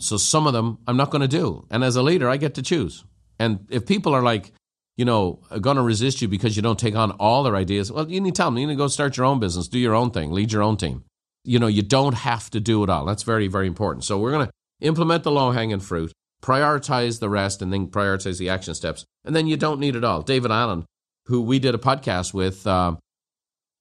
So 0.00 0.16
some 0.16 0.46
of 0.46 0.52
them 0.52 0.78
I'm 0.86 0.96
not 0.96 1.10
going 1.10 1.22
to 1.22 1.28
do. 1.28 1.66
And 1.70 1.84
as 1.84 1.94
a 1.94 2.02
leader, 2.02 2.28
I 2.28 2.38
get 2.38 2.54
to 2.54 2.62
choose. 2.62 3.04
And 3.38 3.66
if 3.70 3.86
people 3.86 4.14
are 4.14 4.22
like, 4.22 4.52
you 4.96 5.04
know, 5.04 5.40
going 5.60 5.76
to 5.76 5.82
resist 5.82 6.22
you 6.22 6.28
because 6.28 6.56
you 6.56 6.62
don't 6.62 6.78
take 6.78 6.96
on 6.96 7.12
all 7.12 7.42
their 7.42 7.54
ideas, 7.54 7.92
well, 7.92 8.10
you 8.10 8.20
need 8.20 8.34
to 8.34 8.38
tell 8.38 8.48
them, 8.48 8.58
you 8.58 8.66
need 8.66 8.74
to 8.74 8.78
go 8.78 8.88
start 8.88 9.16
your 9.16 9.26
own 9.26 9.40
business, 9.40 9.68
do 9.68 9.78
your 9.78 9.94
own 9.94 10.10
thing, 10.10 10.32
lead 10.32 10.52
your 10.52 10.62
own 10.62 10.76
team. 10.76 11.04
you 11.44 11.58
know, 11.58 11.66
you 11.66 11.82
don't 11.82 12.14
have 12.14 12.50
to 12.50 12.60
do 12.60 12.82
it 12.84 12.90
all. 12.90 13.04
That's 13.04 13.22
very, 13.22 13.48
very 13.48 13.66
important. 13.66 14.04
So 14.04 14.18
we're 14.18 14.30
going 14.30 14.46
to 14.46 14.52
implement 14.80 15.24
the 15.24 15.30
low 15.30 15.50
hanging 15.50 15.80
fruit, 15.80 16.12
prioritize 16.42 17.20
the 17.20 17.30
rest, 17.30 17.62
and 17.62 17.72
then 17.72 17.86
prioritize 17.86 18.38
the 18.38 18.48
action 18.48 18.74
steps. 18.74 19.04
And 19.24 19.34
then 19.34 19.46
you 19.46 19.56
don't 19.56 19.80
need 19.80 19.96
it 19.96 20.04
all. 20.04 20.22
David 20.22 20.50
Allen, 20.50 20.84
who 21.26 21.40
we 21.40 21.58
did 21.58 21.74
a 21.74 21.78
podcast 21.78 22.34
with 22.34 22.66
uh, 22.66 22.96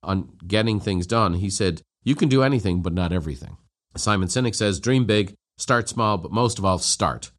on 0.04 0.30
getting 0.48 0.80
things 0.80 1.08
done, 1.08 1.36
he 1.36 1.50
said, 1.50 1.82
You 2.04 2.16
can 2.16 2.30
do 2.30 2.44
anything, 2.44 2.82
but 2.82 2.94
not 2.94 3.12
everything. 3.12 3.58
Simon 3.98 4.28
Sinek 4.28 4.56
says, 4.56 4.80
Dream 4.80 5.06
big, 5.06 5.34
start 5.58 5.90
small, 5.90 6.18
but 6.18 6.32
most 6.32 6.60
of 6.60 6.66
all, 6.66 6.78
start. 6.78 7.32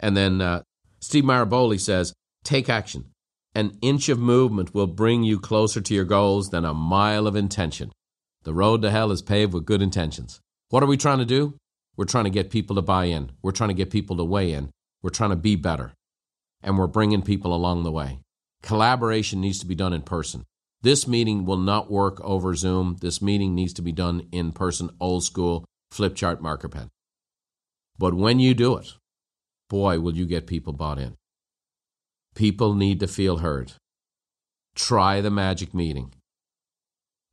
And 0.00 0.16
then 0.16 0.40
uh, 0.40 0.62
Steve 1.00 1.24
Maraboli 1.24 1.78
says, 1.78 2.14
Take 2.44 2.68
action. 2.68 3.06
An 3.54 3.76
inch 3.82 4.08
of 4.08 4.18
movement 4.18 4.74
will 4.74 4.86
bring 4.86 5.24
you 5.24 5.38
closer 5.38 5.80
to 5.80 5.94
your 5.94 6.04
goals 6.04 6.50
than 6.50 6.64
a 6.64 6.74
mile 6.74 7.26
of 7.26 7.36
intention. 7.36 7.92
The 8.44 8.54
road 8.54 8.82
to 8.82 8.90
hell 8.90 9.10
is 9.10 9.20
paved 9.20 9.52
with 9.52 9.66
good 9.66 9.82
intentions. 9.82 10.40
What 10.70 10.82
are 10.82 10.86
we 10.86 10.96
trying 10.96 11.18
to 11.18 11.24
do? 11.24 11.54
We're 11.98 12.04
trying 12.04 12.24
to 12.24 12.30
get 12.30 12.50
people 12.50 12.76
to 12.76 12.82
buy 12.82 13.06
in. 13.06 13.32
We're 13.42 13.50
trying 13.50 13.70
to 13.70 13.74
get 13.74 13.90
people 13.90 14.16
to 14.18 14.24
weigh 14.24 14.52
in. 14.52 14.70
We're 15.02 15.10
trying 15.10 15.30
to 15.30 15.36
be 15.36 15.56
better. 15.56 15.92
And 16.62 16.78
we're 16.78 16.86
bringing 16.86 17.22
people 17.22 17.52
along 17.52 17.82
the 17.82 17.90
way. 17.90 18.20
Collaboration 18.62 19.40
needs 19.40 19.58
to 19.58 19.66
be 19.66 19.74
done 19.74 19.92
in 19.92 20.02
person. 20.02 20.44
This 20.80 21.08
meeting 21.08 21.44
will 21.44 21.56
not 21.56 21.90
work 21.90 22.20
over 22.20 22.54
Zoom. 22.54 22.98
This 23.00 23.20
meeting 23.20 23.56
needs 23.56 23.72
to 23.74 23.82
be 23.82 23.90
done 23.90 24.28
in 24.30 24.52
person, 24.52 24.90
old 25.00 25.24
school, 25.24 25.64
flip 25.90 26.14
chart 26.14 26.40
marker 26.40 26.68
pen. 26.68 26.88
But 27.98 28.14
when 28.14 28.38
you 28.38 28.54
do 28.54 28.76
it, 28.76 28.92
boy, 29.68 29.98
will 29.98 30.14
you 30.14 30.24
get 30.24 30.46
people 30.46 30.72
bought 30.72 31.00
in. 31.00 31.16
People 32.36 32.74
need 32.74 33.00
to 33.00 33.08
feel 33.08 33.38
heard. 33.38 33.72
Try 34.76 35.20
the 35.20 35.32
magic 35.32 35.74
meeting. 35.74 36.14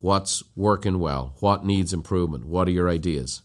What's 0.00 0.42
working 0.56 0.98
well? 0.98 1.36
What 1.38 1.64
needs 1.64 1.92
improvement? 1.92 2.44
What 2.44 2.66
are 2.66 2.72
your 2.72 2.90
ideas? 2.90 3.42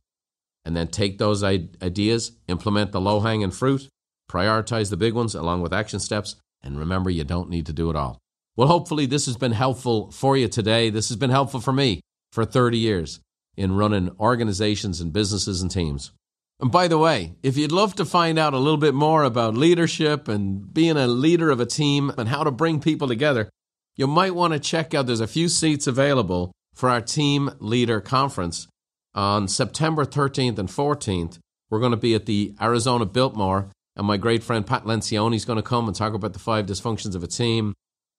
And 0.63 0.75
then 0.75 0.87
take 0.87 1.17
those 1.17 1.43
ideas, 1.43 2.33
implement 2.47 2.91
the 2.91 3.01
low 3.01 3.19
hanging 3.19 3.51
fruit, 3.51 3.89
prioritize 4.29 4.89
the 4.89 4.97
big 4.97 5.13
ones 5.13 5.33
along 5.33 5.61
with 5.61 5.73
action 5.73 5.99
steps, 5.99 6.35
and 6.61 6.77
remember 6.77 7.09
you 7.09 7.23
don't 7.23 7.49
need 7.49 7.65
to 7.65 7.73
do 7.73 7.89
it 7.89 7.95
all. 7.95 8.19
Well, 8.55 8.67
hopefully, 8.67 9.05
this 9.05 9.25
has 9.25 9.37
been 9.37 9.53
helpful 9.53 10.11
for 10.11 10.37
you 10.37 10.47
today. 10.47 10.89
This 10.89 11.09
has 11.09 11.17
been 11.17 11.29
helpful 11.29 11.61
for 11.61 11.73
me 11.73 12.01
for 12.31 12.45
30 12.45 12.77
years 12.77 13.19
in 13.57 13.75
running 13.75 14.11
organizations 14.19 15.01
and 15.01 15.11
businesses 15.11 15.61
and 15.61 15.71
teams. 15.71 16.11
And 16.59 16.71
by 16.71 16.87
the 16.87 16.97
way, 16.97 17.33
if 17.41 17.57
you'd 17.57 17.71
love 17.71 17.95
to 17.95 18.05
find 18.05 18.37
out 18.37 18.53
a 18.53 18.59
little 18.59 18.77
bit 18.77 18.93
more 18.93 19.23
about 19.23 19.57
leadership 19.57 20.27
and 20.27 20.71
being 20.71 20.95
a 20.95 21.07
leader 21.07 21.49
of 21.49 21.59
a 21.59 21.65
team 21.65 22.11
and 22.17 22.29
how 22.29 22.43
to 22.43 22.51
bring 22.51 22.79
people 22.79 23.07
together, 23.07 23.49
you 23.95 24.05
might 24.05 24.35
want 24.35 24.53
to 24.53 24.59
check 24.59 24.93
out 24.93 25.07
there's 25.07 25.21
a 25.21 25.27
few 25.27 25.49
seats 25.49 25.87
available 25.87 26.51
for 26.73 26.89
our 26.89 27.01
team 27.01 27.49
leader 27.59 27.99
conference 27.99 28.67
on 29.13 29.47
September 29.47 30.05
13th 30.05 30.57
and 30.57 30.69
14th. 30.69 31.39
We're 31.69 31.79
going 31.79 31.91
to 31.91 31.97
be 31.97 32.15
at 32.15 32.25
the 32.25 32.53
Arizona 32.61 33.05
Biltmore, 33.05 33.69
and 33.95 34.05
my 34.05 34.17
great 34.17 34.43
friend 34.43 34.65
Pat 34.65 34.83
Lencioni 34.83 35.35
is 35.35 35.45
going 35.45 35.57
to 35.57 35.63
come 35.63 35.87
and 35.87 35.95
talk 35.95 36.13
about 36.13 36.33
the 36.33 36.39
five 36.39 36.65
dysfunctions 36.65 37.15
of 37.15 37.23
a 37.23 37.27
team. 37.27 37.73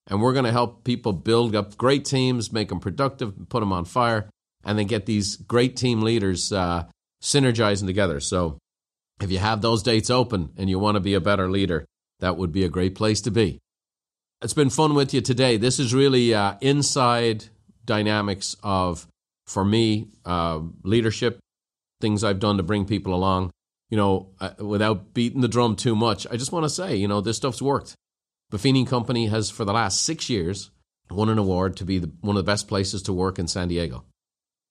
And 0.09 0.21
we're 0.21 0.33
going 0.33 0.47
to 0.47 0.53
help 0.53 0.85
people 0.85 1.13
build 1.13 1.55
up 1.55 1.77
great 1.77 2.05
teams, 2.05 2.53
make 2.53 2.71
them 2.71 2.81
productive, 2.81 3.49
put 3.49 3.61
them 3.61 3.73
on 3.73 3.85
fire, 3.85 4.29
and 4.65 4.79
then 4.79 4.87
get 4.87 5.07
these 5.07 5.37
great 5.37 5.77
team 5.77 6.03
leaders 6.03 6.53
uh, 6.53 6.85
synergizing 7.23 7.87
together. 7.87 8.19
So 8.21 8.59
if 9.21 9.31
you 9.31 9.39
have 9.39 9.63
those 9.63 9.83
dates 9.83 10.11
open 10.11 10.51
and 10.57 10.69
you 10.69 10.79
want 10.79 10.97
to 10.97 11.01
be 11.01 11.15
a 11.15 11.21
better 11.21 11.51
leader, 11.51 11.87
that 12.21 12.37
would 12.37 12.53
be 12.53 12.65
a 12.65 12.69
great 12.69 12.95
place 12.95 13.21
to 13.23 13.31
be. 13.31 13.61
It's 14.43 14.55
been 14.55 14.71
fun 14.71 14.95
with 14.95 15.15
you 15.15 15.21
today. 15.21 15.57
This 15.57 15.79
is 15.79 15.95
really 15.95 16.35
uh, 16.35 16.55
inside 16.61 17.45
dynamics 17.85 18.57
of, 18.63 19.07
for 19.47 19.65
me, 19.65 20.09
uh, 20.25 20.61
leadership, 20.85 21.39
things 22.01 22.25
I've 22.25 22.41
done 22.41 22.57
to 22.57 22.63
bring 22.63 22.85
people 22.85 23.15
along. 23.15 23.51
You 23.91 23.97
know, 23.99 24.31
uh, 24.41 24.53
without 24.59 25.13
beating 25.13 25.43
the 25.43 25.49
drum 25.49 25.77
too 25.77 25.95
much, 25.95 26.27
I 26.31 26.37
just 26.37 26.53
want 26.53 26.65
to 26.65 26.71
say, 26.71 26.97
you 26.97 27.07
know, 27.07 27.21
this 27.21 27.37
stuff's 27.37 27.61
worked. 27.61 27.95
Buffini 28.51 28.87
Company 28.87 29.27
has, 29.27 29.51
for 29.51 29.65
the 29.65 29.73
last 29.73 30.03
six 30.03 30.31
years, 30.31 30.71
won 31.11 31.29
an 31.29 31.39
award 31.39 31.77
to 31.77 31.85
be 31.85 31.99
the, 31.99 32.11
one 32.21 32.37
of 32.37 32.45
the 32.45 32.51
best 32.51 32.69
places 32.69 33.03
to 33.03 33.13
work 33.13 33.39
in 33.39 33.47
San 33.47 33.69
Diego. 33.69 34.05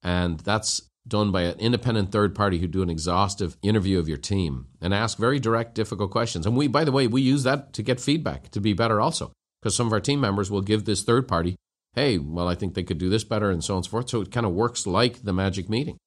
And 0.02 0.40
that's 0.40 0.82
done 1.08 1.32
by 1.32 1.44
an 1.44 1.60
independent 1.60 2.12
third 2.12 2.34
party 2.34 2.60
who 2.60 2.68
do 2.68 2.82
an 2.82 2.90
exhaustive 2.90 3.58
interview 3.62 4.00
of 4.00 4.08
your 4.08 4.18
team 4.18 4.68
and 4.80 4.94
ask 4.94 5.18
very 5.18 5.40
direct, 5.40 5.76
difficult 5.76 6.12
questions. 6.12 6.46
And 6.46 6.56
we, 6.56 6.68
by 6.68 6.84
the 6.84 6.92
way, 6.92 7.08
we 7.08 7.22
use 7.22 7.44
that 7.44 7.74
to 7.74 7.84
get 7.84 8.00
feedback 8.00 8.50
to 8.50 8.62
be 8.62 8.74
better 8.74 9.02
also, 9.02 9.32
because 9.62 9.76
some 9.76 9.88
of 9.88 9.94
our 9.94 10.00
team 10.00 10.20
members 10.20 10.50
will 10.50 10.62
give 10.62 10.86
this 10.86 11.04
third 11.04 11.28
party, 11.28 11.56
hey, 11.94 12.18
well, 12.18 12.48
I 12.48 12.56
think 12.56 12.74
they 12.74 12.84
could 12.84 12.98
do 12.98 13.10
this 13.10 13.24
better 13.24 13.52
and 13.52 13.64
so 13.64 13.74
on 13.74 13.78
and 13.80 13.86
so 13.86 13.92
forth. 13.92 14.10
So 14.10 14.22
it 14.22 14.32
kind 14.32 14.46
of 14.46 14.54
works 14.54 14.88
like 14.88 15.24
the 15.24 15.34
magic 15.34 15.70
meeting. 15.70 15.98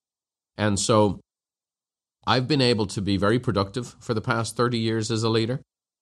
And 0.57 0.79
so 0.79 1.21
I've 2.27 2.49
been 2.49 2.61
able 2.63 2.87
to 2.87 3.03
be 3.03 3.17
very 3.17 3.39
productive 3.39 3.97
for 4.01 4.15
the 4.15 4.21
past 4.21 4.57
30 4.57 4.79
years 4.79 5.11
as 5.11 5.23
a 5.23 5.29
leader. 5.29 5.61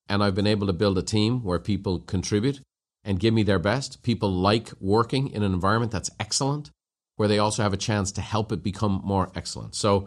And 0.09 0.23
I've 0.23 0.35
been 0.35 0.47
able 0.47 0.67
to 0.67 0.73
build 0.73 0.99
a 0.99 1.03
team 1.03 1.43
where 1.43 1.59
people 1.59 2.01
contribute 2.01 2.61
and 3.05 3.21
give 3.21 3.35
me 3.35 3.43
their 3.43 3.59
best. 3.59 4.03
People 4.03 4.33
like 4.33 4.71
working 4.81 5.29
in 5.29 5.43
an 5.43 5.53
environment 5.53 5.93
that's 5.93 6.11
excellent 6.21 6.71
where 7.17 7.29
they 7.29 7.39
also 7.39 7.63
have 7.63 7.73
a 7.73 7.79
chance 7.79 8.13
to 8.13 8.21
help 8.21 8.53
it 8.53 8.63
become 8.63 9.01
more 9.05 9.31
excellent. 9.35 9.75
So 9.75 10.07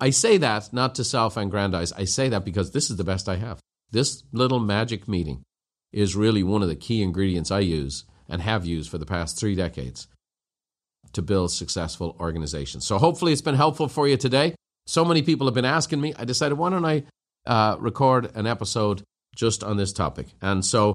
I 0.00 0.10
say 0.10 0.36
that 0.38 0.72
not 0.72 0.94
to 0.96 1.04
self 1.04 1.36
aggrandize. 1.36 1.92
I 1.92 2.04
say 2.04 2.28
that 2.30 2.44
because 2.44 2.72
this 2.72 2.90
is 2.90 2.96
the 2.96 3.04
best 3.04 3.28
I 3.28 3.36
have. 3.36 3.60
This 3.90 4.22
little 4.32 4.60
magic 4.60 5.06
meeting 5.06 5.42
is 5.92 6.16
really 6.16 6.42
one 6.42 6.62
of 6.62 6.68
the 6.68 6.76
key 6.76 7.02
ingredients 7.02 7.50
I 7.50 7.60
use 7.60 8.04
and 8.28 8.42
have 8.42 8.66
used 8.66 8.90
for 8.90 8.98
the 8.98 9.06
past 9.06 9.38
three 9.38 9.54
decades 9.54 10.08
to 11.12 11.22
build 11.22 11.50
successful 11.50 12.16
organizations. 12.20 12.86
So 12.86 12.98
hopefully 12.98 13.32
it's 13.32 13.42
been 13.42 13.54
helpful 13.54 13.88
for 13.88 14.08
you 14.08 14.16
today. 14.16 14.54
So 14.86 15.04
many 15.04 15.22
people 15.22 15.46
have 15.46 15.54
been 15.54 15.64
asking 15.64 16.00
me. 16.00 16.14
I 16.16 16.24
decided, 16.24 16.58
why 16.58 16.70
don't 16.70 16.84
I 16.84 17.04
uh, 17.46 17.76
record 17.78 18.34
an 18.34 18.46
episode 18.46 19.02
just 19.34 19.62
on 19.62 19.76
this 19.76 19.92
topic? 19.92 20.28
And 20.40 20.64
so 20.64 20.94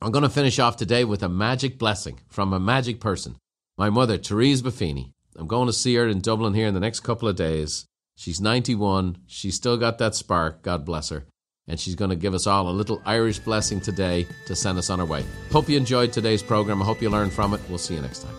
I'm 0.00 0.10
going 0.10 0.24
to 0.24 0.28
finish 0.28 0.58
off 0.58 0.76
today 0.76 1.04
with 1.04 1.22
a 1.22 1.28
magic 1.28 1.78
blessing 1.78 2.20
from 2.28 2.52
a 2.52 2.60
magic 2.60 3.00
person 3.00 3.36
my 3.78 3.90
mother, 3.90 4.18
Therese 4.18 4.62
Buffini. 4.62 5.12
I'm 5.36 5.46
going 5.46 5.66
to 5.66 5.72
see 5.72 5.94
her 5.94 6.06
in 6.06 6.20
Dublin 6.20 6.54
here 6.54 6.66
in 6.66 6.74
the 6.74 6.80
next 6.80 7.00
couple 7.00 7.26
of 7.26 7.36
days. 7.36 7.86
She's 8.16 8.40
91. 8.40 9.18
She's 9.26 9.54
still 9.54 9.76
got 9.76 9.98
that 9.98 10.14
spark, 10.14 10.62
God 10.62 10.84
bless 10.84 11.08
her. 11.08 11.24
And 11.68 11.78
she's 11.78 11.94
going 11.94 12.10
to 12.10 12.16
give 12.16 12.34
us 12.34 12.46
all 12.46 12.68
a 12.68 12.70
little 12.70 13.00
Irish 13.06 13.38
blessing 13.38 13.80
today 13.80 14.26
to 14.46 14.56
send 14.56 14.78
us 14.78 14.90
on 14.90 15.00
our 15.00 15.06
way. 15.06 15.24
Hope 15.52 15.68
you 15.68 15.76
enjoyed 15.76 16.12
today's 16.12 16.42
program. 16.42 16.82
I 16.82 16.84
hope 16.84 17.00
you 17.00 17.08
learned 17.08 17.32
from 17.32 17.54
it. 17.54 17.60
We'll 17.68 17.78
see 17.78 17.94
you 17.94 18.00
next 18.00 18.24
time. 18.24 18.34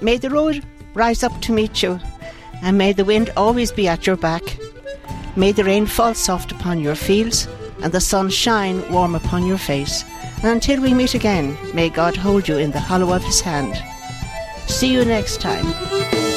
May 0.00 0.16
the 0.16 0.30
road 0.30 0.64
rise 0.94 1.22
up 1.22 1.40
to 1.42 1.52
meet 1.52 1.82
you, 1.82 1.98
and 2.62 2.78
may 2.78 2.92
the 2.92 3.04
wind 3.04 3.30
always 3.36 3.72
be 3.72 3.88
at 3.88 4.06
your 4.06 4.16
back. 4.16 4.42
May 5.36 5.52
the 5.52 5.64
rain 5.64 5.86
fall 5.86 6.14
soft 6.14 6.52
upon 6.52 6.80
your 6.80 6.94
fields, 6.94 7.48
and 7.82 7.92
the 7.92 8.00
sun 8.00 8.30
shine 8.30 8.90
warm 8.92 9.14
upon 9.14 9.46
your 9.46 9.58
face. 9.58 10.04
And 10.42 10.52
until 10.52 10.80
we 10.80 10.94
meet 10.94 11.14
again, 11.14 11.56
may 11.74 11.90
God 11.90 12.16
hold 12.16 12.48
you 12.48 12.56
in 12.56 12.70
the 12.70 12.80
hollow 12.80 13.12
of 13.12 13.24
his 13.24 13.40
hand. 13.40 13.82
See 14.68 14.92
you 14.92 15.04
next 15.04 15.40
time. 15.40 16.29